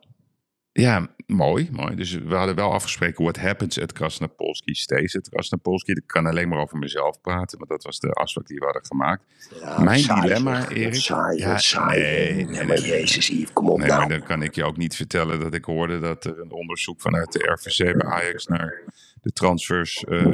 Ja, 0.82 1.08
mooi, 1.26 1.70
mooi. 1.72 1.96
Dus 1.96 2.14
we 2.14 2.36
hadden 2.36 2.56
wel 2.56 2.72
afgesproken 2.72 3.24
what 3.24 3.38
happens 3.38 3.82
at 3.82 3.94
Krasnapolski 3.94 4.74
stays 4.74 5.18
at 5.18 5.30
Krasnapolski. 5.30 5.92
Ik 5.92 6.04
kan 6.06 6.26
alleen 6.26 6.50
maar 6.50 6.60
over 6.60 6.78
mezelf 6.78 7.22
praten, 7.22 7.58
want 7.58 7.70
dat 7.70 7.84
was 7.84 8.00
de 8.00 8.12
afspraak 8.12 8.48
die 8.48 8.58
we 8.60 8.64
hadden 8.66 8.86
gemaakt. 8.86 9.24
Ja, 9.60 9.82
Mijn 9.84 10.00
saai, 10.00 10.22
dilemma, 10.22 10.62
zeg. 10.62 10.70
Erik? 10.72 10.96
Saai, 10.96 11.38
Ja, 11.38 11.58
saai. 11.58 12.00
nee, 12.00 12.34
Nee, 12.34 12.46
nee, 12.46 12.64
maar 12.66 12.80
jezus, 12.80 13.28
Yves, 13.28 13.54
kom 13.54 13.70
op 13.70 13.78
Nee, 13.78 13.88
nou. 13.88 14.00
maar 14.00 14.10
dan 14.10 14.28
kan 14.28 14.42
ik 14.42 14.56
je 14.56 14.64
ook 14.64 14.78
niet 14.78 14.96
vertellen 14.96 15.40
dat 15.40 15.54
ik 15.54 15.66
hoorde 15.66 16.00
dat 16.00 16.26
er 16.26 16.40
een 16.40 16.52
onderzoek 16.52 17.02
vanuit 17.02 17.32
de 17.32 17.40
RVC 17.52 17.98
bij 17.98 18.08
Ajax 18.12 18.46
naar 18.46 18.84
de 19.22 19.32
transfers 19.32 20.04
eh, 20.04 20.26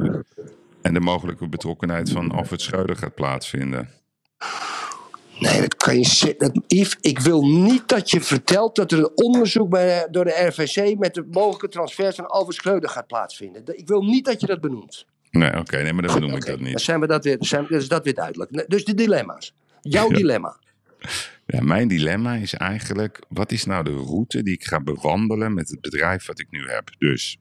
en 0.81 0.93
de 0.93 0.99
mogelijke 0.99 1.47
betrokkenheid 1.49 2.09
van 2.09 2.31
Alfred 2.31 2.61
Schreuder 2.61 2.95
gaat 2.95 3.15
plaatsvinden. 3.15 3.89
Nee, 5.39 5.61
dat 5.61 5.75
kan 5.75 5.99
je 5.99 6.35
dat, 6.37 6.51
Yves, 6.67 6.97
ik 7.01 7.19
wil 7.19 7.41
niet 7.47 7.87
dat 7.87 8.11
je 8.11 8.21
vertelt 8.21 8.75
dat 8.75 8.91
er 8.91 8.97
een 8.99 9.11
onderzoek 9.15 9.69
bij, 9.69 10.07
door 10.11 10.25
de 10.25 10.45
RVC 10.47 10.97
met 10.99 11.13
de 11.13 11.27
mogelijke 11.31 11.67
transfers 11.67 12.15
van 12.15 12.45
Schreuder 12.53 12.89
gaat 12.89 13.07
plaatsvinden. 13.07 13.77
Ik 13.77 13.87
wil 13.87 14.01
niet 14.03 14.25
dat 14.25 14.41
je 14.41 14.47
dat 14.47 14.61
benoemt. 14.61 15.05
Nee, 15.31 15.57
oké, 15.57 15.81
nee, 15.81 15.93
maar 15.93 16.03
dan 16.07 16.13
benoem 16.15 16.35
ik 16.35 16.45
dat 16.45 16.57
Dan 16.59 16.67
niet. 16.67 16.81
zijn 16.81 16.99
we 16.99 17.07
dat 17.07 17.23
weer, 17.23 17.37
zijn, 17.39 17.65
dan 17.69 17.79
is 17.79 17.87
dat 17.87 18.03
weer 18.03 18.13
duidelijk. 18.13 18.65
Dus 18.69 18.85
de 18.85 18.93
dilemma's. 18.93 19.53
Jouw 19.81 20.09
Ja. 20.09 20.15
dilemma. 20.15 20.57
Ja, 21.45 21.61
mijn 21.61 21.87
dilemma 21.87 22.33
is 22.35 22.53
eigenlijk, 22.53 23.19
wat 23.29 23.51
is 23.51 23.65
nou 23.65 23.83
de 23.83 23.91
route 23.95 24.43
die 24.43 24.53
ik 24.53 24.63
ga 24.63 24.79
bewandelen 24.81 25.53
met 25.53 25.69
het 25.69 25.81
bedrijf 25.81 26.25
wat 26.25 26.39
ik 26.39 26.47
nu 26.49 26.69
heb? 26.69 26.89
Dus, 26.97 27.37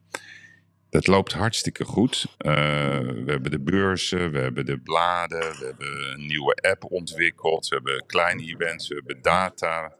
dat 0.93 1.07
loopt 1.07 1.33
hartstikke 1.33 1.85
goed. 1.85 2.25
Eh, 2.37 2.53
we 2.99 3.23
hebben 3.25 3.51
de 3.51 3.59
beurzen, 3.59 4.31
we 4.31 4.39
hebben 4.39 4.65
de 4.65 4.79
bladen, 4.79 5.39
we 5.39 5.65
hebben 5.65 6.11
een 6.13 6.25
nieuwe 6.25 6.55
app 6.55 6.83
ontwikkeld, 6.91 7.67
we 7.67 7.75
hebben 7.75 8.05
kleine 8.05 8.41
events, 8.43 8.87
we 8.87 8.95
hebben 8.95 9.21
data, 9.21 9.97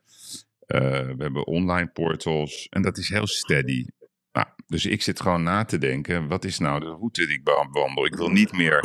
eh, 0.66 0.80
we 0.90 1.16
hebben 1.18 1.48
online 1.48 1.88
portals 1.88 2.68
en 2.70 2.82
dat 2.82 2.98
is 2.98 3.10
heel 3.10 3.28
steady. 3.28 3.86
Nou, 4.32 4.48
dus 4.68 4.86
ik 4.86 5.02
zit 5.02 5.22
gewoon 5.22 5.44
na 5.44 5.66
te 5.66 5.78
denken, 5.78 6.28
wat 6.28 6.46
is 6.46 6.60
nou 6.60 6.80
de 6.80 6.86
route 6.86 7.26
die 7.26 7.38
ik 7.38 7.44
bewandel? 7.44 8.06
Ik 8.06 8.16
wil 8.16 8.30
niet 8.30 8.52
meer 8.52 8.82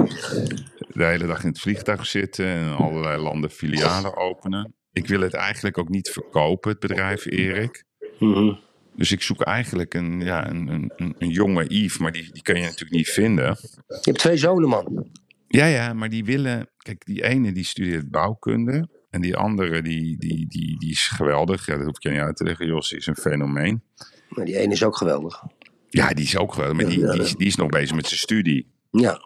de 0.89 1.05
hele 1.05 1.27
dag 1.27 1.43
in 1.43 1.49
het 1.49 1.61
vliegtuig 1.61 2.07
zitten 2.07 2.47
en 2.47 2.77
allerlei 2.77 3.23
landen 3.23 3.51
filialen 3.51 4.17
openen. 4.17 4.75
Ik 4.93 5.07
wil 5.07 5.21
het 5.21 5.35
eigenlijk 5.35 5.79
ook 5.79 5.89
niet 5.89 6.11
verkopen, 6.11 6.71
het 6.71 6.81
bedrijf 6.81 7.27
Erik. 7.27 7.85
Mhm. 8.19 8.55
Dus 8.99 9.13
ik 9.13 9.23
zoek 9.23 9.43
eigenlijk 9.43 9.95
een, 9.95 10.21
ja, 10.21 10.51
een, 10.51 10.69
een, 10.69 11.15
een, 11.19 11.29
jonge 11.29 11.65
Yves, 11.69 11.99
maar 11.99 12.13
die, 12.13 12.33
die 12.33 12.43
kan 12.43 12.57
je 12.57 12.63
natuurlijk 12.63 12.91
niet 12.91 13.09
vinden. 13.09 13.57
Je 13.87 13.99
hebt 14.01 14.19
twee 14.19 14.37
zonen, 14.37 14.69
man. 14.69 15.07
Ja, 15.49 15.67
ja, 15.67 15.93
maar 15.93 16.09
die 16.09 16.25
willen... 16.25 16.69
Kijk, 16.77 17.07
die 17.07 17.25
ene 17.25 17.53
die 17.53 17.65
studeert 17.65 18.11
bouwkunde. 18.11 18.89
En 19.11 19.21
die 19.21 19.37
andere 19.37 19.83
die, 19.83 20.19
die, 20.19 20.47
die, 20.49 20.79
die 20.79 20.91
is 20.91 21.09
geweldig. 21.09 21.67
Ja, 21.67 21.77
dat 21.77 21.85
hoef 21.87 21.97
ik 21.97 22.03
je 22.03 22.11
niet 22.11 22.21
uit 22.21 22.37
te 22.37 22.45
leggen. 22.45 22.67
Jos 22.67 22.93
is 22.93 23.07
een 23.07 23.17
fenomeen. 23.17 23.83
Maar 24.29 24.45
die 24.45 24.57
ene 24.57 24.73
is 24.73 24.85
ook 24.85 24.97
geweldig. 24.97 25.43
Ja, 25.89 26.09
die 26.09 26.25
is 26.25 26.37
ook 26.37 26.55
geweldig. 26.55 26.77
Maar 26.77 26.91
die, 26.91 27.11
die, 27.11 27.23
is, 27.23 27.35
die 27.35 27.47
is 27.47 27.57
nog 27.57 27.69
bezig 27.69 27.97
met 27.97 28.07
zijn 28.07 28.21
studie. 28.21 28.67
Ja. 28.91 29.21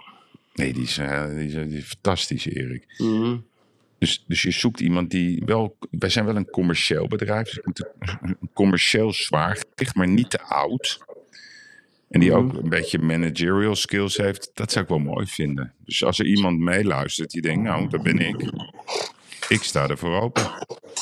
Nee, 0.54 0.72
die 0.72 0.82
is, 0.82 0.98
eh, 0.98 1.26
die 1.28 1.46
is, 1.46 1.52
die 1.52 1.78
is 1.78 1.84
fantastisch, 1.84 2.46
Erik. 2.46 2.94
Mhm. 2.98 3.36
Dus, 4.02 4.24
dus 4.26 4.42
je 4.42 4.50
zoekt 4.50 4.80
iemand 4.80 5.10
die 5.10 5.42
wel. 5.44 5.76
Wij 5.90 6.08
zijn 6.08 6.24
wel 6.24 6.36
een 6.36 6.50
commercieel 6.50 7.06
bedrijf. 7.08 7.50
Dus 7.50 7.60
een, 8.20 8.38
commercieel 8.52 9.12
zwaargewicht, 9.12 9.94
maar 9.94 10.08
niet 10.08 10.30
te 10.30 10.40
oud. 10.40 11.00
En 12.10 12.20
die 12.20 12.34
ook 12.34 12.52
een 12.52 12.68
beetje 12.68 12.98
managerial 12.98 13.76
skills 13.76 14.16
heeft. 14.16 14.50
Dat 14.54 14.72
zou 14.72 14.84
ik 14.84 14.90
wel 14.90 14.98
mooi 14.98 15.26
vinden. 15.26 15.72
Dus 15.84 16.04
als 16.04 16.18
er 16.18 16.26
iemand 16.26 16.58
meeluistert 16.58 17.30
die 17.30 17.42
denkt, 17.42 17.62
nou, 17.62 17.88
dat 17.88 18.02
ben 18.02 18.18
ik. 18.18 18.52
Ik 19.48 19.62
sta 19.62 19.88
ervoor 19.88 20.20
open. 20.20 20.42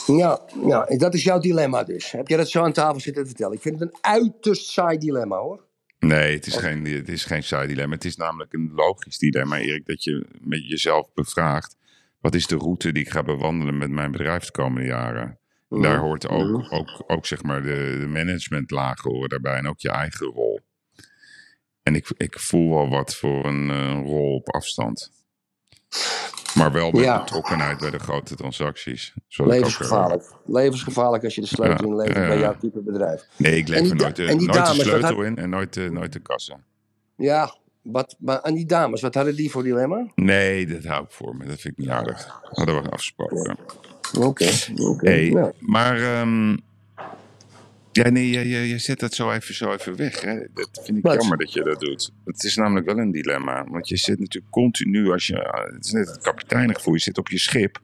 Ja, 0.06 0.40
ja, 0.66 0.84
dat 0.84 1.14
is 1.14 1.24
jouw 1.24 1.38
dilemma 1.38 1.84
dus. 1.84 2.10
Heb 2.10 2.28
jij 2.28 2.36
dat 2.36 2.48
zo 2.48 2.62
aan 2.62 2.72
tafel 2.72 3.00
zitten 3.00 3.22
te 3.22 3.28
vertellen? 3.28 3.54
Ik 3.54 3.62
vind 3.62 3.80
het 3.80 3.88
een 3.88 3.98
uiterst 4.00 4.70
saai 4.70 4.98
dilemma, 4.98 5.36
hoor. 5.36 5.64
Nee, 5.98 6.34
het 6.34 6.46
is, 6.46 6.56
geen, 6.56 6.84
het 6.84 7.08
is 7.08 7.24
geen 7.24 7.42
saai 7.42 7.68
dilemma. 7.68 7.94
Het 7.94 8.04
is 8.04 8.16
namelijk 8.16 8.52
een 8.52 8.70
logisch 8.74 9.18
dilemma, 9.18 9.58
Erik, 9.58 9.86
dat 9.86 10.04
je 10.04 10.26
met 10.40 10.68
jezelf 10.68 11.08
bevraagt. 11.14 11.78
Wat 12.20 12.34
is 12.34 12.46
de 12.46 12.56
route 12.56 12.92
die 12.92 13.02
ik 13.04 13.10
ga 13.10 13.22
bewandelen 13.22 13.78
met 13.78 13.90
mijn 13.90 14.10
bedrijf 14.10 14.44
de 14.44 14.50
komende 14.52 14.86
jaren? 14.86 15.38
En 15.70 15.80
Daar 15.82 15.98
hoort 15.98 16.28
ook, 16.28 16.72
ook, 16.72 17.04
ook 17.06 17.26
zeg 17.26 17.42
maar 17.42 17.62
de, 17.62 17.96
de 18.00 18.06
managementlagen 18.06 19.10
horen 19.10 19.28
daarbij 19.28 19.56
en 19.56 19.68
ook 19.68 19.78
je 19.80 19.90
eigen 19.90 20.26
rol. 20.26 20.60
En 21.82 21.94
ik, 21.94 22.10
ik 22.16 22.38
voel 22.38 22.70
wel 22.70 22.88
wat 22.88 23.14
voor 23.16 23.44
een 23.46 23.70
eh, 23.70 23.92
rol 23.92 24.34
op 24.34 24.48
afstand. 24.50 25.12
Maar 26.54 26.72
wel 26.72 26.90
met 26.90 27.00
Ja. 27.04 27.18
betrokkenheid 27.18 27.78
bij 27.78 27.90
de 27.90 27.98
grote 27.98 28.34
transacties. 28.36 29.14
Ook, 29.36 29.46
Levensgevaarlijk. 29.46 30.32
Levensgevaarlijk 30.46 31.24
als 31.24 31.34
je 31.34 31.40
de 31.40 31.46
sleutel 31.46 31.86
Ja, 31.86 31.90
inlevert 31.92 32.16
ja, 32.16 32.26
bij 32.28 32.38
jouw 32.38 32.56
type 32.58 32.80
bedrijf. 32.82 33.26
nee, 33.36 33.56
ik 33.56 33.68
lever 33.68 33.96
nooit, 33.96 34.18
nooit 34.18 34.52
dames, 34.52 34.76
de 34.76 34.82
sleutel 34.84 35.14
had- 35.16 35.24
in 35.24 35.36
en 35.36 35.50
nooit 35.50 35.72
de, 35.74 35.90
nooit 35.90 36.12
de 36.12 36.20
kassa. 36.20 36.60
Ja, 37.16 37.54
wat, 37.82 38.16
maar 38.18 38.42
aan 38.42 38.54
die 38.54 38.66
dames, 38.66 39.00
wat 39.00 39.14
hadden 39.14 39.36
die 39.36 39.50
voor 39.50 39.62
dilemma? 39.62 40.06
Nee, 40.14 40.66
dat 40.66 40.84
hou 40.84 41.04
ik 41.04 41.10
voor 41.10 41.36
me. 41.36 41.44
Dat 41.46 41.60
vind 41.60 41.74
ik 41.78 41.78
niet 41.78 41.88
aardig. 41.88 42.40
Hadden 42.42 42.82
we 42.82 42.90
afgesproken. 42.90 43.56
Oké, 44.18 44.48
oké. 44.76 45.08
Hey, 45.10 45.28
Nou, 45.30 45.52
maar... 45.58 46.02
ehm, 46.02 46.56
ja, 47.92 48.08
nee, 48.10 48.30
je, 48.30 48.48
je, 48.48 48.68
je 48.68 48.78
zet 48.78 49.00
dat 49.00 49.14
zo 49.14 49.30
even, 49.30 49.54
zo 49.54 49.72
even 49.72 49.96
weg. 49.96 50.20
Hè? 50.20 50.38
Dat 50.54 50.80
vind 50.84 50.96
ik 50.98 51.02
Wat? 51.04 51.14
jammer 51.20 51.38
dat 51.38 51.52
je 51.52 51.62
dat 51.62 51.80
doet. 51.80 52.12
Het 52.24 52.44
is 52.44 52.56
namelijk 52.56 52.86
wel 52.86 52.98
een 52.98 53.10
dilemma. 53.10 53.64
Want 53.68 53.88
je 53.88 53.96
zit 53.96 54.18
natuurlijk 54.18 54.52
continu, 54.52 55.10
als 55.12 55.26
je... 55.26 55.68
Het 55.74 55.84
is 55.84 55.92
net 55.92 56.06
het 56.08 56.20
kapiteinengevoel. 56.20 56.94
Je 56.94 57.00
zit 57.00 57.18
op 57.18 57.28
je 57.28 57.38
schip. 57.38 57.80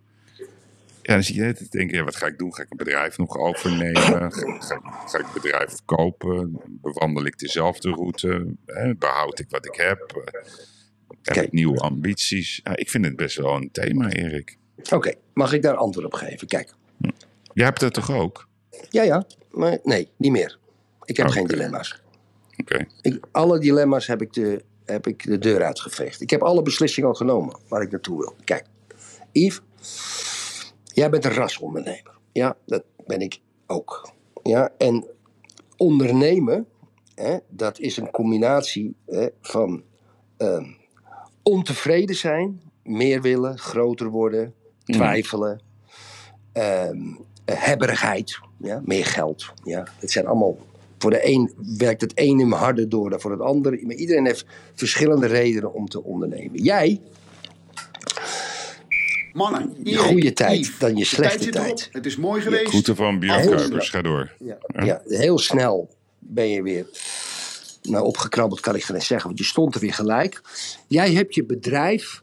Ja, 1.07 1.13
dan 1.15 1.23
zie 1.23 1.35
je 1.35 1.41
net 1.41 1.57
te 1.57 1.67
denken, 1.69 1.97
ja, 1.97 2.05
wat 2.05 2.17
ga 2.17 2.27
ik 2.27 2.39
doen? 2.39 2.55
Ga 2.55 2.63
ik 2.63 2.71
een 2.71 2.77
bedrijf 2.77 3.19
nog 3.19 3.37
overnemen? 3.37 4.03
Ga, 4.03 4.31
ga, 4.31 4.47
ik- 4.47 4.63
ga 5.07 5.19
ik 5.19 5.25
het 5.25 5.43
bedrijf 5.43 5.71
verkopen? 5.71 6.61
Bewandel 6.69 7.25
ik 7.27 7.39
dezelfde 7.39 7.91
route? 7.91 8.47
Hè? 8.67 8.95
Behoud 8.95 9.39
ik 9.39 9.47
wat 9.51 9.67
ik 9.67 9.75
heb? 9.75 10.23
Heb 11.09 11.35
Kijk. 11.35 11.47
ik 11.47 11.53
nieuwe 11.53 11.79
ambities? 11.81 12.61
Ja, 12.65 12.77
ik 12.77 12.91
vind 12.91 13.05
het 13.05 13.17
best 13.17 13.37
wel 13.37 13.55
een 13.55 13.71
thema, 13.73 14.09
Erik. 14.11 14.59
Oké, 14.93 15.13
Mag 15.35 15.53
ik 15.53 15.63
daar 15.63 15.75
antwoord 15.77 16.07
op 16.07 16.15
geven? 16.15 16.47
Kijk. 16.47 16.73
Jij 17.53 17.65
hebt 17.65 17.81
dat 17.81 17.95
toch 17.95 18.11
ook? 18.13 18.49
Ja, 18.91 19.03
ja. 19.03 19.27
Maar 19.51 19.79
nee, 19.83 20.09
niet 20.17 20.33
meer. 20.33 20.59
Ik 21.05 21.17
heb 21.17 21.29
geen 21.29 21.47
dilemma's. 21.47 22.01
Oké. 22.57 22.87
Ik, 23.03 23.25
alle 23.31 23.59
dilemma's 23.59 24.07
heb 24.07 24.23
ik, 24.23 24.33
de, 24.33 24.65
heb 24.85 25.07
ik 25.07 25.23
de 25.25 25.39
deur 25.39 25.63
uitgeveegd. 25.65 26.21
Ik 26.21 26.31
heb 26.31 26.43
alle 26.43 26.63
beslissingen 26.63 27.09
al 27.09 27.15
genomen 27.15 27.57
waar 27.69 27.83
ik 27.83 27.91
naartoe 27.91 28.19
wil. 28.19 28.37
Kijk, 28.45 28.65
Yves, 29.33 29.61
jij 30.97 31.11
bent 31.11 31.25
een 31.25 31.33
rasondernemer. 31.33 32.19
Ja, 32.33 32.57
dat 32.67 32.85
ben 33.07 33.21
ik 33.21 33.41
ook. 33.67 34.11
Ja, 34.43 34.73
en 34.79 35.07
ondernemen, 35.77 36.67
hè, 37.15 37.37
dat 37.49 37.79
is 37.79 37.97
een 37.97 38.11
combinatie 38.11 38.95
hè, 39.07 39.29
van 39.41 39.83
ehm, 40.37 40.65
ontevreden 41.43 42.17
zijn, 42.17 42.61
meer 42.83 43.23
willen, 43.23 43.59
groter 43.59 44.09
worden, 44.09 44.55
twijfelen, 44.85 45.61
ehm, 46.53 47.01
hebberigheid, 47.45 48.41
ja, 48.59 48.81
meer 48.85 49.07
geld. 49.07 49.53
Ja. 49.65 49.87
Het 49.99 50.11
zijn 50.11 50.27
allemaal, 50.27 50.57
voor 50.99 51.11
de 51.11 51.27
een 51.29 51.53
werkt 51.79 52.01
het 52.01 52.17
ene 52.17 52.55
harder 52.55 52.89
door 52.89 53.11
dan 53.11 53.21
voor 53.21 53.31
het 53.31 53.41
andere. 53.41 53.87
Maar 53.87 53.95
iedereen 53.95 54.27
heeft 54.27 54.47
verschillende 54.75 55.27
redenen 55.27 55.73
om 55.73 55.89
te 55.89 56.03
ondernemen. 56.03 56.63
Jij, 56.63 57.01
Mannen, 59.37 59.77
je 59.83 59.97
goede 59.97 60.33
tijd 60.33 60.59
Yves, 60.67 60.79
dan 60.79 60.97
je 60.97 61.05
slechte 61.05 61.51
tijd. 61.51 61.89
Het 61.93 62.07
is 62.07 62.17
mooi 62.17 62.41
geweest. 62.43 62.69
Groeten 62.69 62.97
van 62.97 63.19
Björn 63.19 63.49
Kuipers, 63.49 63.67
snel. 63.67 63.81
ga 63.81 64.03
door. 64.09 64.33
Ja, 64.39 64.59
ja, 64.85 65.03
heel 65.07 65.39
snel 65.39 65.91
ben 66.19 66.49
je 66.49 66.63
weer 66.63 66.87
nou, 67.83 68.05
opgekrabbeld, 68.05 68.61
kan 68.61 68.75
ik 68.75 68.85
geen 68.85 69.03
zeggen, 69.03 69.27
want 69.27 69.39
je 69.39 69.45
stond 69.45 69.75
er 69.75 69.81
weer 69.81 69.95
gelijk. 69.95 70.43
Jij 70.87 71.13
hebt 71.13 71.35
je 71.35 71.45
bedrijf 71.45 72.23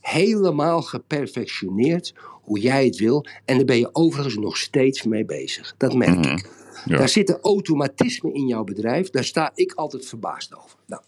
helemaal 0.00 0.82
geperfectioneerd 0.82 2.12
hoe 2.42 2.58
jij 2.60 2.84
het 2.84 2.96
wil. 2.98 3.26
En 3.44 3.56
daar 3.56 3.64
ben 3.64 3.78
je 3.78 3.94
overigens 3.94 4.36
nog 4.36 4.56
steeds 4.56 5.02
mee 5.02 5.24
bezig. 5.24 5.74
Dat 5.76 5.94
merk 5.94 6.18
Mhm. 6.18 6.32
ik. 6.32 6.50
Ja. 6.84 6.96
Daar 6.98 7.08
zitten 7.08 7.38
automatismen 7.40 8.34
in 8.34 8.46
jouw 8.46 8.64
bedrijf. 8.64 9.10
Daar 9.10 9.24
sta 9.24 9.50
ik 9.54 9.72
altijd 9.72 10.06
verbaasd 10.06 10.54
over. 10.56 10.78
Nou, 10.86 11.02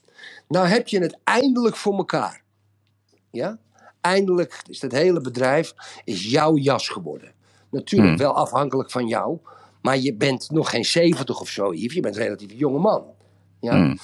nou 0.48 0.66
heb 0.66 0.88
je 0.88 0.98
het 0.98 1.16
eindelijk 1.24 1.76
voor 1.76 1.96
elkaar. 1.96 2.42
Ja? 3.30 3.58
Eindelijk 4.04 4.62
is 4.68 4.80
het 4.82 4.92
hele 4.92 5.20
bedrijf 5.20 5.74
is 6.04 6.30
jouw 6.30 6.56
jas 6.56 6.88
geworden. 6.88 7.32
Natuurlijk 7.70 8.08
Hmm. 8.08 8.18
wel 8.18 8.34
afhankelijk 8.36 8.90
van 8.90 9.06
jou. 9.06 9.38
Maar 9.82 9.98
je 9.98 10.14
bent 10.14 10.50
nog 10.50 10.70
geen 10.70 10.84
70 10.84 11.40
of 11.40 11.48
zo, 11.48 11.72
Yves. 11.72 11.94
Je 11.94 12.00
bent 12.00 12.16
een 12.16 12.22
relatief 12.22 12.52
jonge 12.52 12.78
man. 12.78 13.04
Ja? 13.60 13.72
Hmm. 13.76 13.98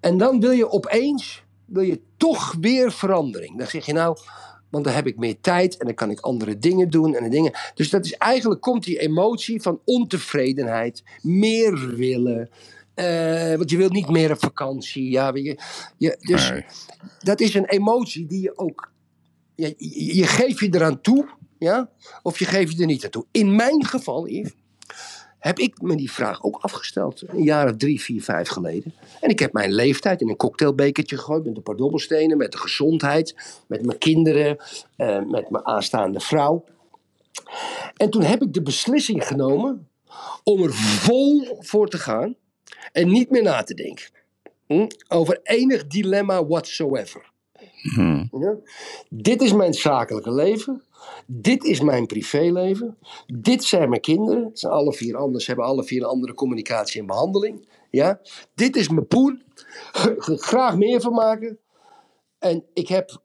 En 0.00 0.18
dan 0.18 0.40
wil 0.40 0.50
je 0.50 0.70
opeens 0.70 1.42
wil 1.64 1.82
je 1.82 2.00
toch 2.16 2.54
weer 2.60 2.92
verandering. 2.92 3.58
Dan 3.58 3.66
zeg 3.66 3.86
je 3.86 3.92
nou, 3.92 4.18
want 4.70 4.84
dan 4.84 4.94
heb 4.94 5.06
ik 5.06 5.16
meer 5.18 5.40
tijd 5.40 5.76
en 5.76 5.86
dan 5.86 5.94
kan 5.94 6.10
ik 6.10 6.20
andere 6.20 6.58
dingen 6.58 6.90
doen 6.90 7.14
en 7.14 7.30
dingen. 7.30 7.52
Dus 7.74 7.90
dat 7.90 8.04
is 8.04 8.12
eigenlijk 8.16 8.60
komt 8.60 8.84
die 8.84 8.98
emotie 8.98 9.62
van 9.62 9.80
ontevredenheid, 9.84 11.02
meer 11.22 11.94
willen. 11.96 12.50
eh, 12.94 13.54
want 13.54 13.70
je 13.70 13.76
wilt 13.76 13.92
niet 13.92 14.08
meer 14.08 14.30
op 14.30 14.38
vakantie. 14.38 15.10
Ja, 15.10 15.32
weet 15.32 15.44
je, 15.44 15.58
je, 15.96 16.16
dus 16.20 16.50
Nee. 16.50 16.64
dat 17.20 17.40
is 17.40 17.54
een 17.54 17.64
emotie 17.68 18.26
die 18.26 18.40
je 18.40 18.58
ook. 18.58 18.92
Je, 19.54 19.74
je 20.14 20.26
geeft 20.26 20.58
je 20.58 20.74
eraan 20.74 21.00
toe, 21.00 21.28
ja, 21.58 21.90
of 22.22 22.38
je 22.38 22.44
geeft 22.44 22.72
je 22.72 22.80
er 22.80 22.86
niet 22.86 23.04
aan 23.04 23.10
toe. 23.10 23.26
In 23.30 23.56
mijn 23.56 23.84
geval, 23.84 24.28
Yves, 24.28 24.52
heb 25.44 25.58
ik 25.58 25.82
me 25.82 25.96
die 25.96 26.12
vraag 26.12 26.42
ook 26.42 26.58
afgesteld. 26.60 27.22
Een 27.26 27.42
jaar 27.42 27.70
of 27.70 27.76
drie, 27.76 28.00
vier, 28.00 28.22
vijf 28.22 28.48
geleden. 28.48 28.94
En 29.20 29.30
ik 29.30 29.38
heb 29.38 29.52
mijn 29.52 29.72
leeftijd 29.72 30.20
in 30.20 30.28
een 30.28 30.36
cocktailbekertje 30.36 31.16
gegooid. 31.16 31.44
Met 31.44 31.56
een 31.56 31.62
paar 31.62 31.76
dobbelstenen, 31.76 32.36
met 32.36 32.52
de 32.52 32.58
gezondheid. 32.58 33.36
Met 33.66 33.86
mijn 33.86 33.98
kinderen, 33.98 34.56
eh, 34.96 35.22
met 35.24 35.50
mijn 35.50 35.66
aanstaande 35.66 36.20
vrouw. 36.20 36.64
En 37.96 38.10
toen 38.10 38.22
heb 38.22 38.42
ik 38.42 38.52
de 38.52 38.62
beslissing 38.62 39.26
genomen 39.26 39.88
om 40.44 40.62
er 40.62 40.72
vol 40.74 41.56
voor 41.60 41.88
te 41.88 41.98
gaan. 41.98 42.36
En 42.92 43.08
niet 43.08 43.30
meer 43.30 43.42
na 43.42 43.62
te 43.62 43.74
denken. 43.74 44.06
Hm? 44.66 44.86
Over 45.08 45.40
enig 45.42 45.86
dilemma 45.86 46.46
whatsoever. 46.46 47.32
Hmm. 47.92 48.28
Ja? 48.38 48.56
Dit 49.08 49.42
is 49.42 49.52
mijn 49.52 49.74
zakelijke 49.74 50.32
leven. 50.32 50.82
Dit 51.26 51.64
is 51.64 51.80
mijn 51.80 52.06
privéleven. 52.06 52.98
Dit 53.26 53.64
zijn 53.64 53.88
mijn 53.88 54.00
kinderen. 54.00 54.44
Het 54.44 54.58
zijn 54.58 54.72
alle 54.72 54.92
vier 54.92 55.16
anders, 55.16 55.46
hebben 55.46 55.64
alle 55.64 55.84
vier 55.84 56.02
een 56.02 56.08
andere 56.08 56.34
communicatie 56.34 57.00
en 57.00 57.06
behandeling. 57.06 57.68
Ja? 57.90 58.20
Dit 58.54 58.76
is 58.76 58.88
mijn 58.88 59.06
poen. 59.06 59.42
Graag 60.48 60.76
meer 60.76 61.00
van 61.00 61.12
maken. 61.12 61.58
En 62.38 62.64
ik 62.72 62.88
heb 62.88 63.22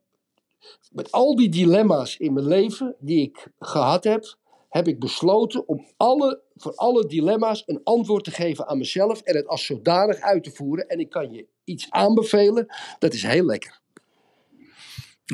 met 0.91 1.12
al 1.12 1.36
die 1.36 1.50
dilemma's 1.50 2.17
in 2.17 2.34
mijn 2.34 2.48
leven 2.48 2.95
die 3.00 3.22
ik 3.22 3.48
gehad 3.60 4.04
heb, 4.04 4.38
heb 4.69 4.88
ik 4.88 5.00
besloten 5.00 5.67
om 5.67 5.86
alle, 5.98 6.41
voor 6.56 6.76
alle 6.76 7.06
dilemma's 7.06 7.63
een 7.65 7.82
antwoord 7.84 8.24
te 8.24 8.32
geven 8.32 8.67
aan 8.67 8.78
mezelf 8.78 9.22
en 9.22 9.36
het 9.36 9.48
als 9.48 9.65
zodanig 9.65 10.19
uit 10.19 10.43
te 10.43 10.52
voeren. 10.52 10.88
En 10.88 11.00
ik 11.00 11.10
kan 11.10 11.32
je 11.32 11.48
iets 11.63 11.89
aanbevelen, 11.89 12.67
dat 13.00 13.13
is 13.13 13.24
heel 13.24 13.45
lekker. 13.45 13.80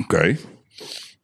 Oké. 0.01 0.37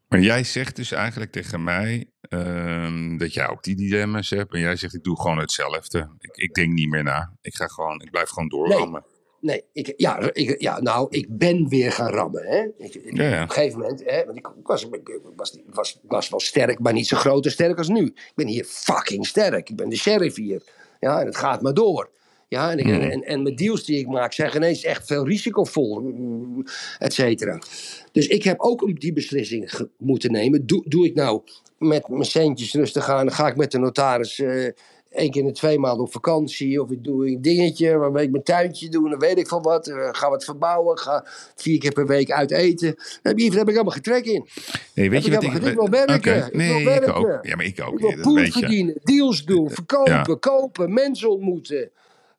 Maar 0.07 0.19
jij 0.19 0.43
zegt 0.43 0.75
dus 0.75 0.91
eigenlijk 0.91 1.31
tegen 1.31 1.63
mij 1.63 2.11
ehm, 2.21 3.17
dat 3.17 3.33
jij 3.33 3.49
ook 3.49 3.63
die 3.63 3.75
dilemma's 3.75 4.29
hebt. 4.29 4.53
En 4.53 4.59
jij 4.59 4.75
zegt, 4.75 4.93
ik 4.93 5.03
doe 5.03 5.21
gewoon 5.21 5.37
hetzelfde. 5.37 6.09
Ik, 6.19 6.35
ik 6.35 6.53
denk 6.53 6.73
niet 6.73 6.89
meer 6.89 7.03
na. 7.03 7.33
Ik 7.41 7.55
ga 7.55 7.67
gewoon, 7.67 8.01
ik 8.01 8.11
blijf 8.11 8.29
gewoon 8.29 8.49
doorrammen. 8.49 9.03
Nee, 9.39 9.63
ik, 9.73 9.93
ja, 9.97 10.33
ik, 10.33 10.61
ja, 10.61 10.79
nou, 10.81 11.07
ik 11.09 11.37
ben 11.37 11.67
weer 11.67 11.91
gaan 11.91 12.09
rammen. 12.09 12.45
Hè? 12.45 12.67
Ik, 12.77 12.95
ik- 12.95 13.17
Ja, 13.17 13.23
ja. 13.23 13.35
Op 13.43 13.49
een 13.49 13.55
gegeven 13.55 13.79
moment, 13.79 14.03
hè, 14.05 14.25
want 14.25 14.37
ik, 14.37 14.47
was, 14.63 14.83
ik 14.83 14.89
was, 15.35 15.57
was, 15.65 15.99
was 16.03 16.29
wel 16.29 16.39
sterk, 16.39 16.79
maar 16.79 16.93
niet 16.93 17.07
zo 17.07 17.17
groot 17.17 17.45
en 17.45 17.51
sterk 17.51 17.77
als 17.77 17.87
nu. 17.87 18.05
Ik 18.05 18.31
ben 18.35 18.47
hier 18.47 18.63
fucking 18.65 19.25
sterk. 19.27 19.69
Ik 19.69 19.75
ben 19.75 19.89
de 19.89 19.95
sheriff 19.95 20.35
hier. 20.35 20.63
Ja, 20.99 21.19
en 21.19 21.25
het 21.25 21.37
gaat 21.37 21.61
maar 21.61 21.73
door. 21.73 22.09
Ja, 22.51 22.71
en, 22.71 22.77
ik, 22.77 22.85
Hmm. 22.85 22.99
en, 23.01 23.21
en 23.23 23.41
mijn 23.43 23.55
deals 23.55 23.85
die 23.85 23.97
ik 23.99 24.07
maak 24.07 24.33
zijn 24.33 24.55
ineens 24.55 24.83
echt 24.83 25.07
veel 25.07 25.25
risicovol, 25.27 25.99
mm, 25.99 26.63
et 26.99 27.13
cetera. 27.13 27.61
Dus 28.11 28.27
ik 28.27 28.43
heb 28.43 28.59
ook 28.59 28.99
die 28.99 29.13
beslissing 29.13 29.71
moeten 29.97 30.31
nemen. 30.31 30.65
Doe, 30.65 30.83
doe 30.87 31.05
ik 31.05 31.15
nou 31.15 31.41
met 31.77 32.07
mijn 32.07 32.25
centjes 32.25 32.73
rustig 32.73 33.09
aan, 33.09 33.31
ga 33.31 33.47
ik 33.47 33.55
met 33.55 33.71
de 33.71 33.77
notaris 33.79 34.39
eh 34.39 34.65
één 35.11 35.31
keer 35.31 35.41
in 35.41 35.47
de 35.47 35.53
twee 35.53 35.79
maanden 35.79 36.05
op 36.05 36.11
vakantie. 36.11 36.81
Of 36.81 36.91
ik 36.91 37.03
doe 37.03 37.27
een 37.27 37.41
dingetje 37.41 37.97
waarmee 37.97 38.25
ik 38.25 38.31
mijn 38.31 38.43
tuintje 38.43 38.89
doe, 38.89 39.09
dan 39.09 39.19
weet 39.19 39.37
ik 39.37 39.47
van 39.47 39.61
wat. 39.61 39.87
Eh, 39.87 40.09
ga 40.11 40.29
wat 40.29 40.43
verbouwen, 40.45 40.97
ga 40.97 41.25
vier 41.55 41.79
keer 41.79 41.91
per 41.91 42.07
week 42.07 42.31
uit 42.31 42.51
eten. 42.51 42.95
Daar 42.95 43.19
heb, 43.21 43.37
je, 43.37 43.49
daar 43.49 43.57
heb 43.59 43.67
ik 43.69 43.73
allemaal 43.75 43.93
getrek 43.93 44.25
in. 44.25 44.47
Nee, 44.95 45.09
weet 45.09 45.23
Heb 45.23 45.41
je 45.41 45.47
ik 45.47 45.53
wat 45.53 45.61
ik... 45.61 45.67
ik 45.67 45.75
wil 45.75 45.89
werken, 45.89 46.15
Oké, 46.15 46.35
ik 46.35 46.51
wil 46.51 46.57
Nee, 46.59 46.79
ik 46.79 46.85
werken. 46.85 47.13
ook. 47.15 47.39
Ja, 47.41 47.55
maar 47.55 47.65
ik 47.65 47.81
ook. 47.85 47.99
Ik 47.99 47.99
wil 48.23 48.37
Ja, 48.37 48.51
verdienen, 48.51 48.95
deals 49.03 49.45
doen, 49.45 49.69
verkopen, 49.69 50.13
Ja. 50.13 50.37
kopen, 50.39 50.93
mensen 50.93 51.29
ontmoeten. 51.29 51.89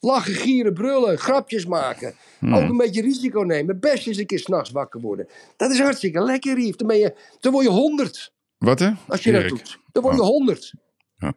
Lachen, 0.04 0.34
gieren, 0.34 0.74
brullen, 0.74 1.18
grapjes 1.18 1.66
maken. 1.66 2.14
Hmm. 2.38 2.54
Ook 2.54 2.68
een 2.68 2.76
beetje 2.76 3.02
risico 3.02 3.40
nemen. 3.40 3.80
Best 3.80 4.06
eens 4.06 4.16
een 4.16 4.26
keer 4.26 4.38
s'nachts 4.38 4.70
wakker 4.70 5.00
worden. 5.00 5.28
Dat 5.56 5.70
is 5.70 5.78
hartstikke 5.78 6.22
lekker, 6.22 6.54
Rief. 6.54 6.76
Dan, 6.76 6.86
ben 6.86 6.98
je, 6.98 7.14
dan 7.40 7.52
word 7.52 7.64
je 7.64 7.70
honderd 7.70 8.32
Wat 8.58 8.78
hè? 8.78 8.90
als 9.08 9.22
je 9.22 9.32
dat 9.32 9.40
Erik? 9.40 9.50
doet. 9.56 9.78
Dan 9.92 10.02
word 10.02 10.14
je 10.14 10.20
Oh. 10.20 10.26
honderd. 10.26 10.72
Ja. 11.16 11.34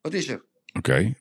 Wat 0.00 0.14
is 0.14 0.28
er? 0.28 0.44
Oké. 0.72 1.14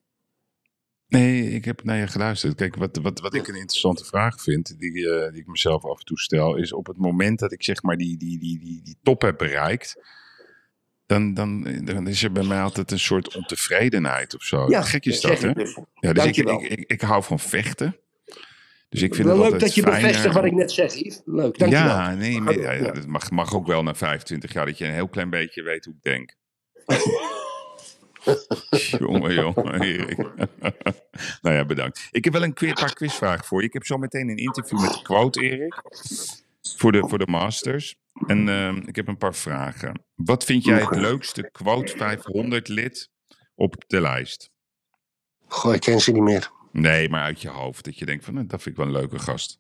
Nee, 1.08 1.50
ik 1.50 1.66
heb 1.66 1.84
naar 1.84 1.98
je 1.98 2.08
geluisterd. 2.08 2.56
Kijk, 2.56 2.76
wat, 2.76 2.98
wat, 3.02 3.20
wat 3.20 3.34
ik 3.34 3.48
een 3.48 3.56
interessante 3.56 4.06
vraag 4.06 4.42
vind, 4.42 4.80
die, 4.80 5.10
eh, 5.10 5.32
die 5.32 5.42
ik 5.42 5.48
mezelf 5.48 5.86
af 5.86 6.00
en 6.00 6.06
toe 6.06 6.20
stel, 6.20 6.56
is 6.56 6.74
op 6.74 6.88
het 6.88 6.98
moment 6.98 7.40
dat 7.40 7.52
ik 7.52 7.64
zeg 7.64 7.82
maar 7.84 7.98
die, 7.98 8.18
die, 8.18 8.40
die, 8.40 8.60
die, 8.60 8.82
die 8.84 8.98
top 9.04 9.22
heb 9.22 9.38
bereikt, 9.38 9.96
dan, 11.08 11.34
dan, 11.34 11.64
dan 11.84 12.08
is 12.08 12.24
er 12.24 12.32
bij 12.32 12.44
mij 12.44 12.62
altijd 12.62 12.92
een 12.92 13.00
soort 13.00 13.36
ontevredenheid 13.36 14.36
of 14.36 14.44
zo. 14.44 14.70
Ja, 14.70 14.82
Gek 14.82 15.06
is 15.06 15.22
dat, 15.22 15.42
hè? 15.42 15.54
dus. 15.54 15.78
Ja, 15.94 16.14
dus 16.14 16.26
ik, 16.26 16.36
ik, 16.38 16.62
ik, 16.62 16.84
ik 16.88 17.02
hou 17.02 17.24
van 17.24 17.40
vechten. 17.40 17.98
Dus 18.90 19.02
ik 19.02 19.16
vind 19.16 19.28
Wel 19.28 19.38
leuk 19.38 19.60
dat 19.60 19.76
je 19.76 19.82
fijner- 19.82 20.02
bevestigt 20.02 20.34
wat 20.34 20.46
ik 20.46 20.52
net 20.52 20.72
zeg, 20.72 20.94
Yves. 20.94 21.22
Leuk, 21.26 21.58
dankjewel. 21.58 21.88
Ja, 21.88 22.14
nee, 22.14 22.42
maar, 22.42 22.60
ja, 22.60 22.92
dat 22.92 23.08
mag, 23.08 23.32
mag 23.32 23.56
ook 23.56 23.68
wel 23.68 23.84
na 23.84 23.96
25 23.96 24.54
jaar 24.54 24.66
dat 24.66 24.78
je 24.78 24.86
een 24.86 24.94
heel 24.94 25.08
klein 25.08 25.30
beetje 25.30 25.64
weet 25.64 25.86
hoe 25.86 25.94
ik 25.94 26.04
denk. 26.04 26.36
jongen, 29.00 29.34
jongen, 29.34 29.82
Erik. 29.82 30.18
nou 31.42 31.56
ja, 31.56 31.66
bedankt. 31.66 32.08
Ik 32.12 32.24
heb 32.24 32.34
wel 32.34 32.44
een 32.44 32.54
paar 32.54 32.94
quizvragen 32.94 33.46
voor 33.46 33.62
je. 33.62 33.68
Ik 33.68 33.74
heb 33.74 33.86
zo 33.86 33.98
meteen 33.98 34.30
een 34.30 34.38
interview 34.38 34.82
met 34.82 34.94
de 34.94 35.02
quote, 35.02 35.42
Erik. 35.42 35.82
Voor 36.78 36.92
de, 36.92 37.08
voor 37.08 37.18
de 37.18 37.28
Masters. 37.28 37.96
En 38.28 38.50
ehm, 38.50 38.76
ik 38.78 38.96
heb 38.96 39.08
een 39.08 39.18
paar 39.18 39.36
vragen. 39.36 40.06
Wat 40.16 40.44
vind 40.44 40.64
jij 40.64 40.80
het 40.80 40.96
leukste 40.96 41.50
quote 41.52 41.98
500 41.98 42.68
lid 42.68 43.10
op 43.56 43.84
de 43.88 44.02
lijst? 44.02 44.50
Goh, 45.48 45.74
ik 45.74 45.82
ken 45.82 46.00
ze 46.02 46.12
niet 46.12 46.24
meer. 46.24 46.52
Nee, 46.72 47.10
maar 47.10 47.22
uit 47.24 47.42
je 47.42 47.50
hoofd. 47.50 47.86
Dat 47.86 47.98
je 47.98 48.06
denkt 48.06 48.26
van, 48.26 48.34
nou, 48.34 48.46
dat 48.48 48.62
vind 48.62 48.78
ik 48.78 48.84
wel 48.84 48.94
een 48.94 49.00
leuke 49.00 49.20
gast. 49.20 49.60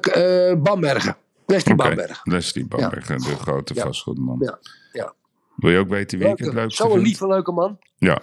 K- 0.00 0.06
eh, 0.06 0.54
Bambergen. 0.62 1.16
Leslie 1.46 1.74
Oké, 1.74 1.82
Bamberg. 1.88 2.20
Leslie 2.24 2.66
Bamberger, 2.66 3.16
de 3.18 3.36
grote 3.36 3.74
Ja. 3.74 3.82
vastgoedman. 3.84 4.36
Ja, 4.40 4.58
ja. 4.92 5.14
Wil 5.56 5.70
je 5.70 5.78
ook 5.78 5.88
weten 5.88 6.18
wie 6.18 6.26
ik 6.28 6.32
het 6.38 6.40
Leuke, 6.46 6.60
leukste 6.60 6.82
Zo'n 6.82 6.98
lieve, 6.98 7.26
leuke 7.26 7.52
man. 7.52 7.78
Ja. 7.96 8.20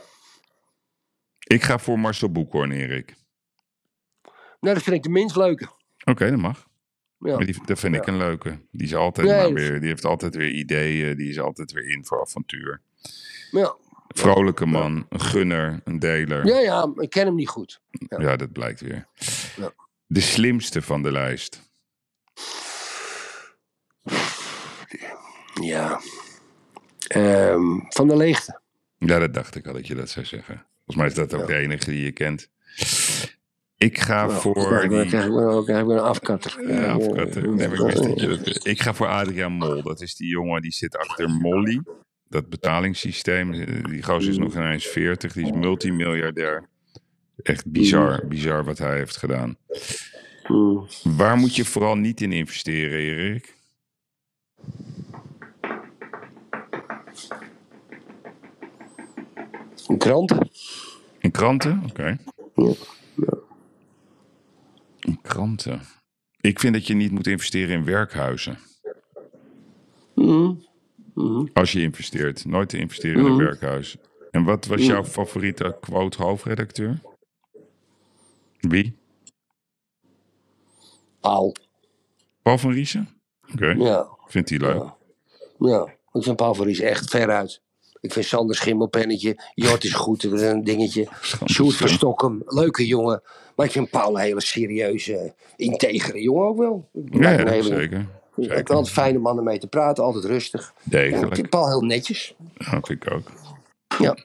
Ik 1.45 1.63
ga 1.63 1.79
voor 1.79 1.99
Marcel 1.99 2.31
Boekhoorn, 2.31 2.71
Erik. 2.71 3.15
Nou, 4.59 4.75
dat 4.75 4.83
vind 4.83 4.95
ik 4.95 5.03
de 5.03 5.09
minst 5.09 5.35
leuke. 5.35 5.69
Oké, 6.03 6.29
dat 6.29 6.39
mag. 6.39 6.67
Ja. 7.19 7.35
Maar 7.35 7.45
die, 7.45 7.65
dat 7.65 7.79
vind 7.79 7.95
ik 7.95 8.07
een 8.07 8.17
leuke. 8.17 8.59
Die, 8.71 8.85
is 8.85 8.95
altijd 8.95 9.27
Nee, 9.27 9.37
maar 9.37 9.53
weer, 9.53 9.79
die 9.79 9.89
heeft 9.89 10.05
altijd 10.05 10.35
weer 10.35 10.49
ideeën. 10.51 11.17
Die 11.17 11.29
is 11.29 11.39
altijd 11.39 11.71
weer 11.71 11.89
in 11.89 12.05
voor 12.05 12.21
avontuur. 12.21 12.81
Ja. 13.51 13.75
Vrolijke 14.07 14.65
man, 14.65 15.05
een 15.09 15.21
gunner, 15.21 15.81
een 15.83 15.99
deler. 15.99 16.45
ja, 16.45 16.59
ja, 16.59 16.91
ik 16.95 17.09
ken 17.09 17.25
hem 17.25 17.35
niet 17.35 17.49
goed. 17.49 17.81
Ja, 18.17 18.35
dat 18.35 18.51
blijkt 18.51 18.81
weer. 18.81 19.07
Ja. 19.55 19.73
De 20.07 20.21
slimste 20.21 20.81
van 20.81 21.03
de 21.03 21.11
lijst. 21.11 21.61
Ja. 25.61 26.01
Ehm, 27.07 27.79
van 27.89 28.07
de 28.07 28.15
leegte. 28.15 28.59
Ja, 28.97 29.19
dat 29.19 29.33
dacht 29.33 29.55
ik 29.55 29.67
al 29.67 29.73
dat 29.73 29.87
je 29.87 29.95
dat 29.95 30.09
zou 30.09 30.25
zeggen. 30.25 30.65
Volgens 30.85 30.95
mij 30.95 31.05
is 31.07 31.13
dat 31.29 31.41
ook 31.41 31.47
de 31.47 31.55
enige 31.55 31.89
die 31.89 32.03
je 32.03 32.11
kent. 32.11 32.49
Ik 33.77 33.99
ga 33.99 34.25
Nou, 34.25 34.39
voor... 34.41 34.53
Dan 34.53 34.89
die- 34.89 35.05
krijg 35.07 35.25
ik 35.25 35.31
wel 35.67 35.91
een 35.91 35.99
afkatter. 35.99 36.71
Ja. 36.71 36.97
Nee, 36.97 37.67
ik 37.67 37.77
wist 37.79 38.03
dat 38.03 38.19
je 38.19 38.27
dat... 38.27 38.65
Ik 38.65 38.81
ga 38.81 38.93
voor 38.93 39.07
Adriaan 39.07 39.51
Mol. 39.51 39.81
Dat 39.83 40.01
is 40.01 40.15
die 40.15 40.27
jongen 40.27 40.61
die 40.61 40.71
zit 40.71 40.97
achter 40.97 41.29
Molly. 41.29 41.81
Dat 42.29 42.49
betalingssysteem. 42.49 43.51
Die 43.89 44.03
gozer 44.03 44.31
is 44.31 44.37
nog 44.37 44.55
ineens 44.55 44.85
40. 44.87 45.33
Die 45.33 45.45
is 45.45 45.51
multimiljardair. 45.51 46.69
Echt 47.43 47.71
bizar, 47.71 48.27
bizar 48.27 48.63
wat 48.63 48.77
hij 48.77 48.97
heeft 48.97 49.17
gedaan. 49.17 49.57
Hmm. 50.43 50.87
Waar 51.03 51.37
moet 51.37 51.55
je 51.55 51.65
vooral 51.65 51.95
niet 51.95 52.21
in 52.21 52.31
investeren, 52.31 52.99
Erik? 52.99 53.53
Een 59.87 59.97
krant? 59.97 60.31
In 61.19 61.31
kranten? 61.31 61.83
Oké. 61.89 62.17
Ja. 62.55 62.73
In 64.99 65.19
kranten. 65.21 65.81
Ik 66.41 66.59
vind 66.59 66.73
dat 66.73 66.87
je 66.87 66.93
niet 66.93 67.11
moet 67.11 67.27
investeren 67.27 67.75
in 67.75 67.85
werkhuizen. 67.85 68.57
Hmm. 70.13 70.63
Hmm. 71.13 71.49
Als 71.53 71.71
je 71.71 71.81
investeert. 71.81 72.45
Nooit 72.45 72.69
te 72.69 72.77
investeren 72.77 73.19
in 73.19 73.25
een 73.25 73.31
Mhm. 73.31 73.43
werkhuis. 73.43 73.95
En 74.31 74.43
wat 74.43 74.65
was 74.65 74.85
jouw 74.85 75.03
favoriete 75.03 75.77
quote 75.81 76.23
hoofdredacteur? 76.23 77.01
Wie? 78.59 78.97
Paul. 81.19 81.55
Paul 82.41 82.57
van 82.57 82.71
Riesen? 82.71 83.09
Oké, 83.53 83.67
Ja. 83.69 84.07
vindt 84.25 84.49
hij 84.49 84.59
leuk. 84.59 84.75
Ja. 84.75 84.97
ja. 85.59 85.93
Ik 86.11 86.23
vind 86.23 86.35
Paul 86.35 86.53
van 86.53 86.65
Ries 86.65 86.79
echt 86.79 87.09
veruit. 87.09 87.61
Ik 88.05 88.13
vind 88.13 88.25
Sander 88.25 88.55
Schimmelpennetje. 88.55 89.37
Jort 89.53 89.83
is 89.83 89.93
goed, 89.93 90.21
dat 90.21 90.33
is 90.33 90.41
een 90.41 90.63
dingetje. 90.63 91.07
Sjoerd 91.49 92.01
leuke 92.45 92.85
jongen. 92.85 93.21
Maar 93.55 93.65
ik 93.65 93.71
vind 93.71 93.89
Paul 93.89 94.15
een 94.15 94.21
hele 94.21 94.41
serieuze, 94.41 95.33
integere 95.55 96.21
jongen 96.21 96.47
ook 96.47 96.57
wel. 96.57 96.89
Ja, 97.09 97.29
hele- 97.29 97.63
zeker. 97.63 98.05
Ik 98.37 98.49
heb 98.51 98.69
altijd 98.69 98.93
fijne 98.93 99.19
mannen 99.19 99.43
mee 99.43 99.59
te 99.59 99.67
praten, 99.67 100.03
altijd 100.03 100.23
rustig. 100.25 100.73
Ik 100.85 100.91
Degelijk. 100.91 101.35
vind 101.35 101.49
Paul 101.49 101.67
heel 101.67 101.81
netjes. 101.81 102.35
Dat 102.57 102.87
vind 102.87 102.89
ik 103.05 103.11
ook. 103.13 103.31
Ja, 103.99 104.17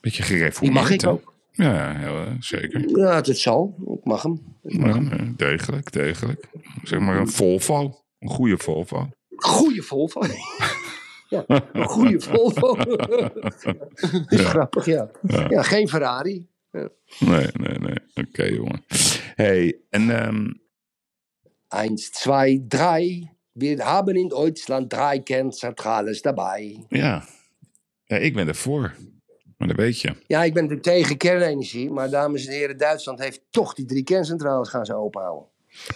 Beetje 0.00 0.22
die 0.24 0.32
gereformeerd. 0.36 0.74
mag 0.74 0.90
ik 0.90 1.06
ook. 1.06 1.32
Ja, 1.52 1.92
heel, 1.96 2.24
zeker. 2.40 2.98
Ja, 2.98 3.14
het 3.14 3.38
zal. 3.38 3.74
Ik 3.94 4.04
mag 4.04 4.22
hem. 4.22 4.56
Ik 4.62 4.78
mag 4.78 4.94
Ja, 4.96 5.02
hem. 5.02 5.34
degelijk, 5.36 5.92
degelijk. 5.92 6.44
Zeg 6.82 6.98
maar 7.00 7.16
een 7.16 7.28
Volvo. 7.28 8.00
Een 8.18 8.28
goede 8.28 8.58
Volvo. 8.58 9.08
Goeie 9.36 9.82
Volvo. 9.82 10.20
Ja, 11.32 11.44
een 11.72 11.84
goede 11.84 12.20
Volvo. 12.30 12.74
dat 12.74 13.66
is 14.38 14.40
grappig, 14.40 14.86
ja. 14.86 15.10
ja. 15.48 15.62
geen 15.62 15.88
Ferrari. 15.88 16.50
Nee, 17.18 17.46
nee, 17.52 17.78
nee. 17.78 17.96
Oké, 18.14 18.44
jongen. 18.44 18.84
hey, 19.34 19.80
en 19.90 20.10
ehm, 20.10 20.50
Eins, 21.68 22.08
zwei, 22.12 22.64
drei. 22.68 23.30
Wir 23.52 23.84
haben 23.84 24.16
in 24.16 24.28
Deutschland 24.28 24.90
drei 24.90 25.22
Kerncentrales 25.22 26.22
dabei. 26.22 26.86
ja. 26.88 27.24
ja, 28.04 28.16
ik 28.16 28.34
ben 28.34 28.48
ervoor. 28.48 28.94
Maar 29.56 29.68
dat 29.68 29.76
weet 29.76 30.00
je. 30.00 30.14
Ja, 30.26 30.44
ik 30.44 30.54
ben 30.54 30.62
natuurlijk 30.62 30.96
tegen 30.96 31.16
kernenergie. 31.16 31.90
Maar 31.90 32.10
dames 32.10 32.46
en 32.46 32.52
heren, 32.52 32.76
Duitsland 32.76 33.18
heeft 33.18 33.42
toch 33.50 33.74
die 33.74 33.86
drie 33.86 34.02
kerncentrales 34.02 34.68
gaan 34.68 34.84
ze 34.84 34.94
openhouden. 34.94 35.48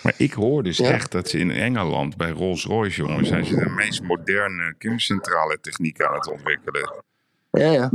Maar 0.03 0.15
ik 0.17 0.33
hoor 0.33 0.63
dus 0.63 0.77
Ja? 0.77 0.91
echt 0.91 1.13
dat 1.13 1.29
ze 1.29 1.39
in 1.39 1.51
Engeland 1.51 2.17
bij 2.17 2.31
Rolls-Royce, 2.31 2.97
jongen, 2.97 3.27
zijn 3.27 3.45
ze 3.45 3.55
de 3.55 3.69
meest 3.69 4.03
moderne 4.03 4.75
kerncentrale 4.79 5.59
techniek 5.61 6.03
aan 6.03 6.15
het 6.15 6.31
ontwikkelen. 6.31 6.95
Ja, 7.51 7.71
ja. 7.71 7.91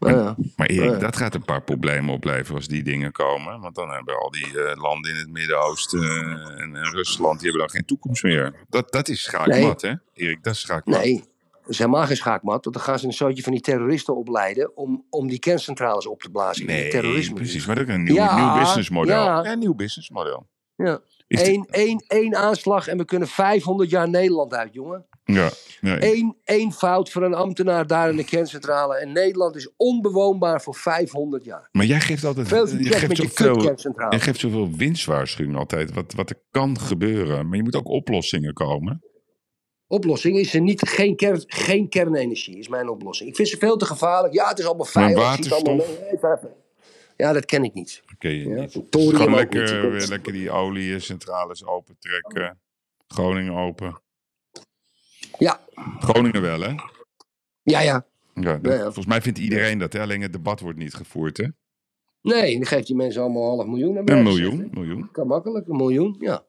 Ja, 0.00 0.10
ja. 0.10 0.36
Maar 0.56 0.66
Erik, 0.66 1.00
dat 1.00 1.16
gaat 1.16 1.34
een 1.34 1.44
paar 1.44 1.62
problemen 1.62 2.14
opleveren 2.14 2.54
als 2.54 2.68
die 2.68 2.82
dingen 2.82 3.12
komen. 3.12 3.60
Want 3.60 3.74
dan 3.74 3.90
hebben 3.90 4.18
al 4.18 4.30
die 4.30 4.62
eh, 4.62 4.82
landen 4.82 5.10
in 5.10 5.16
het 5.16 5.28
Midden-Oosten 5.28 6.02
eh, 6.02 6.60
en, 6.62 6.90
Rusland, 6.90 7.40
die 7.40 7.48
hebben 7.50 7.66
dan 7.66 7.70
geen 7.76 7.84
toekomst 7.84 8.22
meer. 8.22 8.54
Dat, 8.68 8.92
dat 8.92 9.08
is 9.08 9.22
schaakmat, 9.22 9.82
hè? 9.82 9.92
Erik, 10.12 10.42
dat 10.42 10.52
is 10.52 10.60
schaakmat. 10.60 10.98
Nee, 10.98 11.24
dat 11.52 11.70
is 11.70 11.78
helemaal 11.78 12.06
geen 12.06 12.16
schaakmat. 12.16 12.64
Want 12.64 12.76
dan 12.76 12.84
gaan 12.84 12.98
ze 12.98 13.06
een 13.06 13.12
soortje 13.12 13.42
van 13.42 13.52
die 13.52 13.60
terroristen 13.60 14.16
opleiden 14.16 14.76
om, 14.76 15.04
om 15.10 15.28
die 15.28 15.38
kerncentrales 15.38 16.06
op 16.06 16.22
te 16.22 16.30
blazen. 16.30 16.66
Nee, 16.66 16.90
terrorisme. 16.90 17.34
precies. 17.34 17.66
Maar 17.66 17.76
dat 17.76 17.88
is 17.88 17.94
een 17.94 18.02
nieuw, 18.02 18.14
Ja, 18.14 18.36
nieuw 18.54 18.64
businessmodel. 18.64 19.24
Ja, 19.24 19.44
een 19.44 19.58
nieuw 19.58 19.74
businessmodel. 19.74 20.46
Ja. 20.76 21.00
Eén, 21.28 21.66
één, 21.70 22.04
één 22.06 22.36
aanslag 22.36 22.88
en 22.88 22.96
we 22.98 23.04
kunnen 23.04 23.28
500 23.28 23.90
jaar 23.90 24.08
Nederland 24.08 24.54
uit, 24.54 24.74
jongen. 24.74 25.06
Ja, 25.24 25.50
nee. 25.80 26.14
Eén, 26.14 26.36
één 26.44 26.72
fout 26.72 27.10
van 27.10 27.22
een 27.22 27.34
ambtenaar 27.34 27.86
daar 27.86 28.10
in 28.10 28.16
de 28.16 28.24
kerncentrale. 28.24 28.96
En 28.96 29.12
Nederland 29.12 29.56
is 29.56 29.70
onbewoonbaar 29.76 30.62
voor 30.62 30.74
500 30.74 31.44
jaar. 31.44 31.68
Maar 31.72 31.84
jij 31.86 32.00
geeft 32.00 32.24
altijd 32.24 32.48
Veel 32.48 32.66
je 32.68 32.92
geeft 32.92 33.16
zoveel, 33.16 33.62
je 34.10 34.20
geeft 34.20 34.40
zoveel 34.40 34.70
winstwaarschuwing 34.76 35.56
altijd, 35.56 35.94
wat, 35.94 36.12
wat 36.12 36.30
er 36.30 36.40
kan 36.50 36.80
gebeuren. 36.80 37.48
Maar 37.48 37.56
je 37.56 37.62
moet 37.62 37.76
ook 37.76 37.88
oplossingen 37.88 38.52
komen. 38.52 39.02
Oplossing 39.88 40.36
is 40.38 40.54
er 40.54 40.60
niet, 40.60 40.88
geen, 40.88 41.16
kern, 41.16 41.42
geen 41.46 41.88
kernenergie, 41.88 42.58
is 42.58 42.68
mijn 42.68 42.88
oplossing. 42.88 43.28
Ik 43.28 43.36
vind 43.36 43.48
ze 43.48 43.56
veel 43.56 43.76
te 43.76 43.84
gevaarlijk. 43.86 44.34
Ja, 44.34 44.48
het 44.48 44.58
is 44.58 44.64
allemaal 44.64 44.88
Maar 44.92 45.12
veilig. 45.12 45.52
allemaal- 45.52 45.76
waterstof? 45.76 46.50
Ja, 47.16 47.32
dat 47.32 47.44
ken 47.44 47.64
ik 47.64 47.74
niet. 47.74 48.02
Ken 48.18 48.30
je 48.34 48.48
Ja, 48.48 48.60
niet. 48.60 48.72
Dus 48.92 49.08
gewoon 49.14 49.34
lekker. 49.34 49.82
Je 49.82 49.88
weer 49.90 50.06
lekker 50.08 50.32
die 50.32 50.50
oliecentrales 50.50 51.64
opentrekken. 51.66 52.58
Groningen 53.08 53.52
open. 53.54 54.00
Ja, 55.38 55.60
Groningen 55.98 56.42
wel, 56.42 56.60
hè? 56.60 56.74
ja, 57.62 57.80
ja. 57.80 58.06
Ja, 58.34 58.56
dat- 58.56 58.72
Ja, 58.72 58.78
ja. 58.78 58.82
Volgens 58.82 59.06
mij 59.06 59.22
vindt 59.22 59.38
iedereen 59.38 59.78
dat, 59.78 59.92
hè? 59.92 60.00
alleen 60.00 60.20
het 60.22 60.32
debat 60.32 60.60
wordt 60.60 60.78
niet 60.78 60.94
gevoerd. 60.94 61.36
Hè? 61.36 61.46
Nee, 62.22 62.54
dan 62.54 62.66
geeft 62.66 62.86
die 62.86 62.96
mensen 62.96 63.22
allemaal 63.22 63.42
half 63.56 63.66
miljoen. 63.66 63.96
Een 63.96 64.22
miljoen, 64.22 64.68
miljoen. 64.72 65.10
Kan 65.12 65.26
makkelijk, 65.26 65.68
een 65.68 65.76
miljoen, 65.76 66.16
ja. 66.20 66.44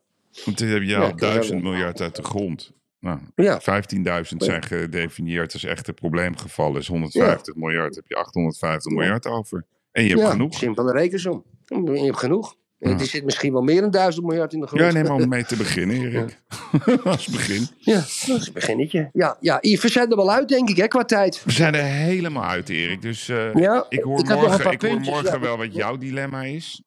Want 0.45 0.59
dan 0.59 0.67
heb 0.67 0.81
je 0.81 0.87
Ja, 0.87 0.99
al 1.01 1.07
kan 1.07 1.17
duizend 1.17 1.63
miljard 1.63 2.01
uit 2.01 2.15
de 2.15 2.23
grond. 2.23 2.71
Nou, 2.99 3.19
Ja, 3.35 3.61
15.000 3.61 4.43
zijn 4.43 4.63
gedefinieerd 4.63 5.53
als 5.53 5.63
echte 5.63 5.93
probleemgevallen. 5.93 6.79
Is 6.81 6.87
150 6.87 7.55
miljard. 7.55 7.95
Heb 7.95 8.07
je 8.07 8.15
850 8.15 8.91
miljard 8.91 9.25
over. 9.25 9.65
En 9.91 10.03
je 10.03 10.09
hebt 10.09 10.21
ja 10.21 10.29
genoeg. 10.29 10.53
simpele 10.53 10.91
rekensom. 10.91 11.45
Je 11.67 12.05
hebt 12.05 12.17
genoeg. 12.17 12.55
Ja. 12.79 12.89
Er 12.99 13.05
zit 13.05 13.23
misschien 13.23 13.53
wel 13.53 13.61
meer 13.61 13.81
dan 13.81 13.91
duizend 13.91 14.25
miljard 14.25 14.53
in 14.53 14.59
de 14.59 14.67
grond. 14.67 14.83
Ja, 14.83 14.91
neem 14.91 15.03
maar 15.03 15.13
om 15.13 15.27
mee 15.29 15.45
te 15.45 15.55
beginnen, 15.65 15.97
Erik. 15.97 16.41
als 17.03 17.27
begin. 17.27 17.67
Ja, 17.77 17.95
dat 17.95 18.07
is 18.41 18.47
een 18.47 18.53
beginnetje. 18.53 19.09
Ja, 19.13 19.37
ja, 19.39 19.59
we 19.61 19.89
zijn 19.89 20.09
er 20.09 20.15
wel 20.15 20.31
uit, 20.31 20.47
denk 20.49 20.69
ik, 20.69 20.77
hè, 20.77 20.87
qua 20.87 21.03
tijd. 21.03 21.43
We 21.43 21.51
zijn 21.51 21.75
er 21.75 21.83
helemaal 21.83 22.43
uit, 22.43 22.69
Erik. 22.69 23.01
Dus 23.01 23.29
eh, 23.29 23.53
Ja, 23.53 23.85
ik 23.89 24.01
hoor 24.01 24.19
ik 24.19 24.29
morgen, 24.29 24.71
ik 24.71 24.81
hoor 24.81 24.99
morgen 24.99 25.39
wel 25.39 25.57
wat 25.57 25.73
jouw 25.73 25.97
dilemma 25.97 26.43
is. 26.43 26.81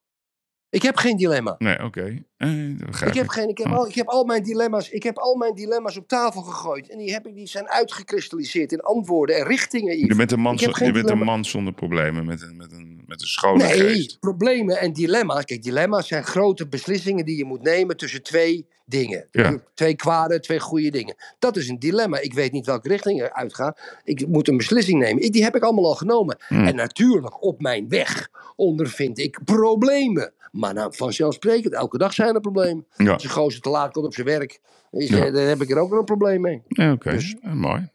Ik 0.69 0.81
heb 0.81 0.95
geen 0.95 1.17
dilemma. 1.17 1.55
Nee, 1.57 1.83
oké. 1.83 2.23
Eh, 2.37 2.49
begrijp 2.85 3.11
Ik 3.11 3.17
heb, 3.17 3.27
geen, 3.27 3.49
ik, 3.49 3.57
heb 3.57 3.67
Oh. 3.67 3.73
al, 3.77 3.87
ik, 3.87 3.95
heb 3.95 4.07
al 4.07 4.25
mijn 4.25 4.43
dilemma's, 4.43 4.89
ik 4.89 5.03
heb 5.03 5.17
al 5.17 5.35
mijn 5.35 5.55
dilemma's 5.55 5.97
op 5.97 6.07
tafel 6.07 6.41
gegooid. 6.41 6.89
En 6.89 6.97
die, 6.97 7.11
heb 7.13 7.27
ik, 7.27 7.35
die 7.35 7.47
zijn 7.47 7.69
uitgekristalliseerd 7.69 8.71
in 8.71 8.79
antwoorden 8.81 9.35
en 9.35 9.45
richtingen. 9.45 9.97
Je 9.97 10.05
Yves. 10.05 10.17
bent 10.17 10.31
een 10.31 10.39
man, 10.39 10.53
Ik 10.53 10.77
je 10.77 10.91
bent 10.91 11.09
een 11.09 11.17
man 11.17 11.45
zonder 11.45 11.73
problemen, 11.73 12.25
met 12.25 12.41
een, 12.41 12.57
met 12.57 12.71
een, 12.71 13.00
met 13.11 13.21
een 13.21 13.27
schone 13.27 13.63
Nee, 13.63 13.79
geest. 13.79 14.19
problemen 14.19 14.79
en 14.79 14.93
dilemma's. 14.93 15.45
Kijk, 15.45 15.63
dilemma's 15.63 16.07
zijn 16.07 16.23
grote 16.23 16.67
beslissingen 16.67 17.25
die 17.25 17.37
je 17.37 17.45
moet 17.45 17.61
nemen 17.61 17.97
tussen 17.97 18.23
twee 18.23 18.67
dingen. 18.85 19.27
Ja. 19.31 19.61
Twee 19.73 19.95
kwade, 19.95 20.39
twee 20.39 20.59
goede 20.59 20.89
dingen. 20.89 21.15
Dat 21.39 21.57
is 21.57 21.69
een 21.69 21.79
dilemma. 21.79 22.19
Ik 22.19 22.33
weet 22.33 22.51
niet 22.51 22.65
welke 22.65 22.87
richting 22.87 23.23
ik 23.23 23.31
uitga. 23.31 23.75
Ik 24.03 24.27
moet 24.27 24.47
een 24.47 24.57
beslissing 24.57 24.99
nemen. 24.99 25.23
Ik- 25.23 25.33
Die 25.33 25.43
heb 25.43 25.55
ik 25.55 25.63
allemaal 25.63 25.85
al 25.85 25.95
genomen. 25.95 26.37
Hmm. 26.47 26.65
En 26.67 26.75
natuurlijk, 26.75 27.43
op 27.43 27.61
mijn 27.61 27.89
weg 27.89 28.29
ondervind 28.55 29.17
ik 29.19 29.39
problemen. 29.45 30.33
Maar 30.51 30.73
nou, 30.73 30.95
vanzelfsprekend, 30.95 31.73
elke 31.73 31.97
dag 31.97 32.13
zijn 32.13 32.35
er 32.35 32.41
problemen. 32.41 32.85
Ja, 32.97 33.11
Als 33.13 33.23
een 33.23 33.29
gozer 33.29 33.61
te 33.61 33.69
laat 33.69 33.91
komt 33.91 34.05
op 34.05 34.13
zijn 34.13 34.27
werk, 34.27 34.59
is, 34.91 35.09
Ja. 35.09 35.31
dan 35.31 35.43
heb 35.43 35.61
ik 35.61 35.69
er 35.69 35.77
ook 35.77 35.89
wel 35.89 35.99
een 35.99 36.05
probleem 36.05 36.41
mee. 36.41 36.61
Ja, 36.67 36.91
oké. 36.91 37.11
Dus- 37.11 37.35
mooi. 37.41 37.87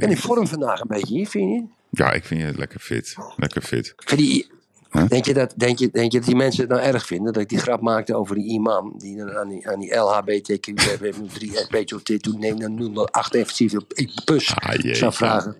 En 0.00 0.10
in 0.10 0.16
vorm 0.16 0.46
vandaag 0.46 0.80
een 0.80 0.88
beetje, 0.88 1.14
hier, 1.14 1.28
vind 1.28 1.50
je? 1.50 1.80
Ja, 1.94 2.12
ik 2.12 2.24
vind 2.24 2.40
je 2.40 2.52
lekker 2.56 2.80
fit. 2.80 3.16
Lekker 3.36 3.62
fit. 3.62 3.94
Die, 4.16 4.50
Huh? 4.90 5.08
denk, 5.08 5.24
je 5.24 5.34
dat, 5.34 5.54
denk, 5.56 5.78
je, 5.78 5.90
denk 5.90 6.12
je 6.12 6.18
dat 6.18 6.26
die 6.26 6.36
mensen 6.36 6.60
het 6.60 6.70
nou 6.70 6.82
erg 6.82 7.06
vinden 7.06 7.32
dat 7.32 7.42
ik 7.42 7.48
die 7.48 7.58
grap 7.58 7.80
maakte 7.80 8.14
over 8.14 8.34
die 8.34 8.48
imam 8.48 8.98
die 8.98 9.16
dan 9.16 9.30
aan 9.30 9.48
die, 9.48 9.68
aan 9.68 9.80
die 9.80 9.94
LHBTQ 9.94 10.64
hebben 10.74 11.28
3 11.28 11.56
SBT 11.56 12.22
toen 12.22 12.38
neem 12.38 12.58
dan 12.58 13.06
08 13.10 13.34
effectief 13.34 13.74
op 13.74 13.92
pus 14.24 14.54
Ah, 14.54 14.94
zou 14.94 15.12
vragen. 15.12 15.56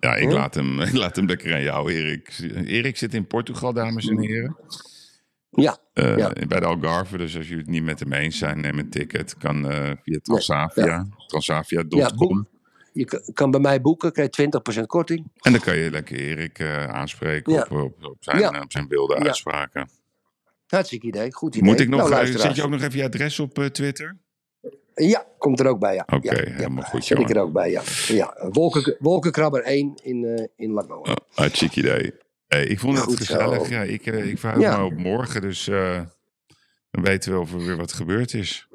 Ja, 0.00 0.14
ik 0.14 0.28
Huh? 0.28 0.32
laat, 0.32 0.54
hem, 0.54 0.80
ik 0.80 0.92
laat 0.92 1.16
hem 1.16 1.26
lekker 1.26 1.54
aan 1.54 1.62
jou, 1.62 1.92
Erik. 1.92 2.38
Erik 2.66 2.96
zit 2.96 3.14
in 3.14 3.26
Portugal, 3.26 3.72
dames 3.72 4.08
en 4.08 4.18
heren. 4.20 4.56
Ja, 5.50 5.78
eh, 5.92 6.16
ja. 6.16 6.32
bij 6.48 6.60
de 6.60 6.66
Algarve. 6.66 7.16
Dus 7.16 7.36
als 7.36 7.48
jullie 7.48 7.62
het 7.62 7.70
niet 7.72 7.82
met 7.84 8.00
hem 8.00 8.12
eens 8.12 8.38
zijn, 8.38 8.60
neem 8.60 8.78
een 8.78 8.90
ticket. 8.90 9.36
Kan 9.38 9.70
eh, 9.70 9.90
via 10.02 10.18
Transavia. 10.22 11.06
Transavia.com. 11.26 11.98
Ja, 11.98 12.10
boek. 12.14 12.44
Je 12.92 13.30
kan- 13.32 13.50
bij 13.50 13.60
mij 13.60 13.80
boeken, 13.80 14.12
krijg 14.12 14.28
je 14.28 14.32
20% 14.32 14.86
korting. 14.86 15.30
En 15.40 15.52
dan 15.52 15.60
kan 15.60 15.76
je 15.76 15.90
lekker 15.90 16.16
Erik 16.18 16.58
eh, 16.58 16.84
aanspreken 16.84 17.52
Ja. 17.52 17.66
op, 17.70 17.70
op, 17.70 18.04
op 18.04 18.16
zijn, 18.20 18.38
Ja. 18.38 18.52
eh, 18.52 18.60
op 18.62 18.72
zijn 18.72 18.88
wilde 18.88 19.14
Ja. 19.14 19.22
uitspraken. 19.24 19.88
Hartstikke 20.66 21.06
idee, 21.06 21.32
goed 21.32 21.54
idee. 21.54 21.68
Moet 21.70 21.80
ik 21.80 21.88
nog, 21.88 21.98
Nou, 21.98 22.10
eh, 22.10 22.16
luisteraars. 22.16 22.46
zet 22.48 22.56
je 22.56 22.62
ook 22.62 22.70
nog 22.70 22.82
even 22.82 22.98
je 22.98 23.04
adres 23.04 23.38
op 23.40 23.54
Twitter? 23.72 24.16
Ja, 24.94 25.26
komt 25.38 25.60
er 25.60 25.66
ook 25.66 25.78
bij, 25.78 25.94
ja. 25.94 26.04
Oké, 26.06 26.34
ja, 26.34 26.42
ja. 26.46 26.52
helemaal 26.52 26.84
goed, 26.84 27.10
ik 27.10 27.30
er 27.30 27.38
ook 27.40 27.52
bij, 27.52 27.70
ja. 27.70 27.82
ja. 28.08 28.48
Wolken, 28.50 28.96
wolkenkrabber 28.98 29.62
1 29.62 29.94
in, 30.02 30.24
eh 30.24 30.44
in 30.56 30.70
Lagoa. 30.72 31.10
Uh, 31.10 31.14
chic 31.34 31.76
idee. 31.76 32.12
Hey, 32.46 32.64
ik 32.66 32.78
vond 32.80 32.96
het 32.96 33.04
Goed 33.06 33.16
zo. 33.16 33.24
gezellig. 33.34 33.68
Ja, 33.68 33.82
ik, 33.82 34.06
eh, 34.06 34.26
ik 34.26 34.38
Ja. 34.42 34.76
me 34.78 34.84
op 34.84 34.96
morgen, 34.96 35.40
dus 35.40 35.64
dan 36.90 37.02
weten 37.04 37.32
we 37.32 37.38
of 37.38 37.52
er 37.52 37.58
weer 37.58 37.76
wat 37.76 37.92
gebeurd 37.92 38.34
is. 38.34 38.68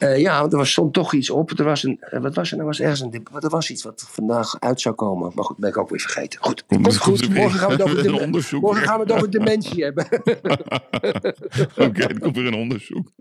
Eh, 0.00 0.18
ja, 0.18 0.40
want 0.40 0.52
er 0.52 0.58
was, 0.58 0.70
stond 0.70 0.92
toch 0.92 1.14
iets 1.14 1.30
op. 1.30 1.50
Er 1.58 1.64
was 1.64 1.82
een, 1.82 1.96
eh, 2.00 2.20
wat 2.20 2.34
was 2.34 2.52
er? 2.52 2.58
Er 2.58 2.64
was 2.64 2.80
ergens 2.80 3.00
een, 3.00 3.10
dip- 3.10 3.42
er 3.42 3.48
was 3.50 3.70
iets 3.70 3.82
wat 3.82 4.04
vandaag 4.08 4.56
uit 4.60 4.80
zou 4.80 4.94
komen. 4.94 5.32
Maar 5.34 5.44
goed, 5.44 5.56
ben 5.56 5.68
ik 5.70 5.76
ook 5.78 5.90
weer 5.90 6.00
vergeten. 6.00 6.40
Goed, 6.42 6.64
Komt- 6.66 6.96
goed. 6.96 7.28
Morgen 7.34 7.58
gaan 7.58 7.68
we 7.68 7.74
het 7.74 7.82
over, 7.82 8.22
onderzoek 8.26 8.60
morgen 8.60 8.82
gaan 8.86 8.96
we 8.98 9.02
het 9.04 9.12
over 9.12 9.30
dementie 9.30 9.84
hebben. 9.84 10.06
Oké, 11.86 12.02
er 12.02 12.18
komt 12.20 12.36
weer 12.36 12.46
een 12.46 12.54
onderzoek. 12.54 13.08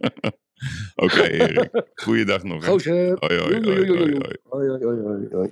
Oké, 0.95 1.21
Erik. 1.21 1.69
Goeiedag 1.95 2.43
nog. 2.43 2.65
Gozer. 2.65 3.17
Hoi, 3.19 3.39
hoi, 3.39 3.53
Hoi, 3.53 3.63
hoi, 3.63 3.63
hoi, 3.63 3.87
hoi, 3.87 3.87
hoi, 3.87 3.97
hoi. 3.97 4.11
hoi. 4.11 4.37
Hoi, 4.43 4.67
hoi, 4.69 4.83
hoi, 4.83 4.99
hoi, 5.01 5.27
hoi. 5.31 5.47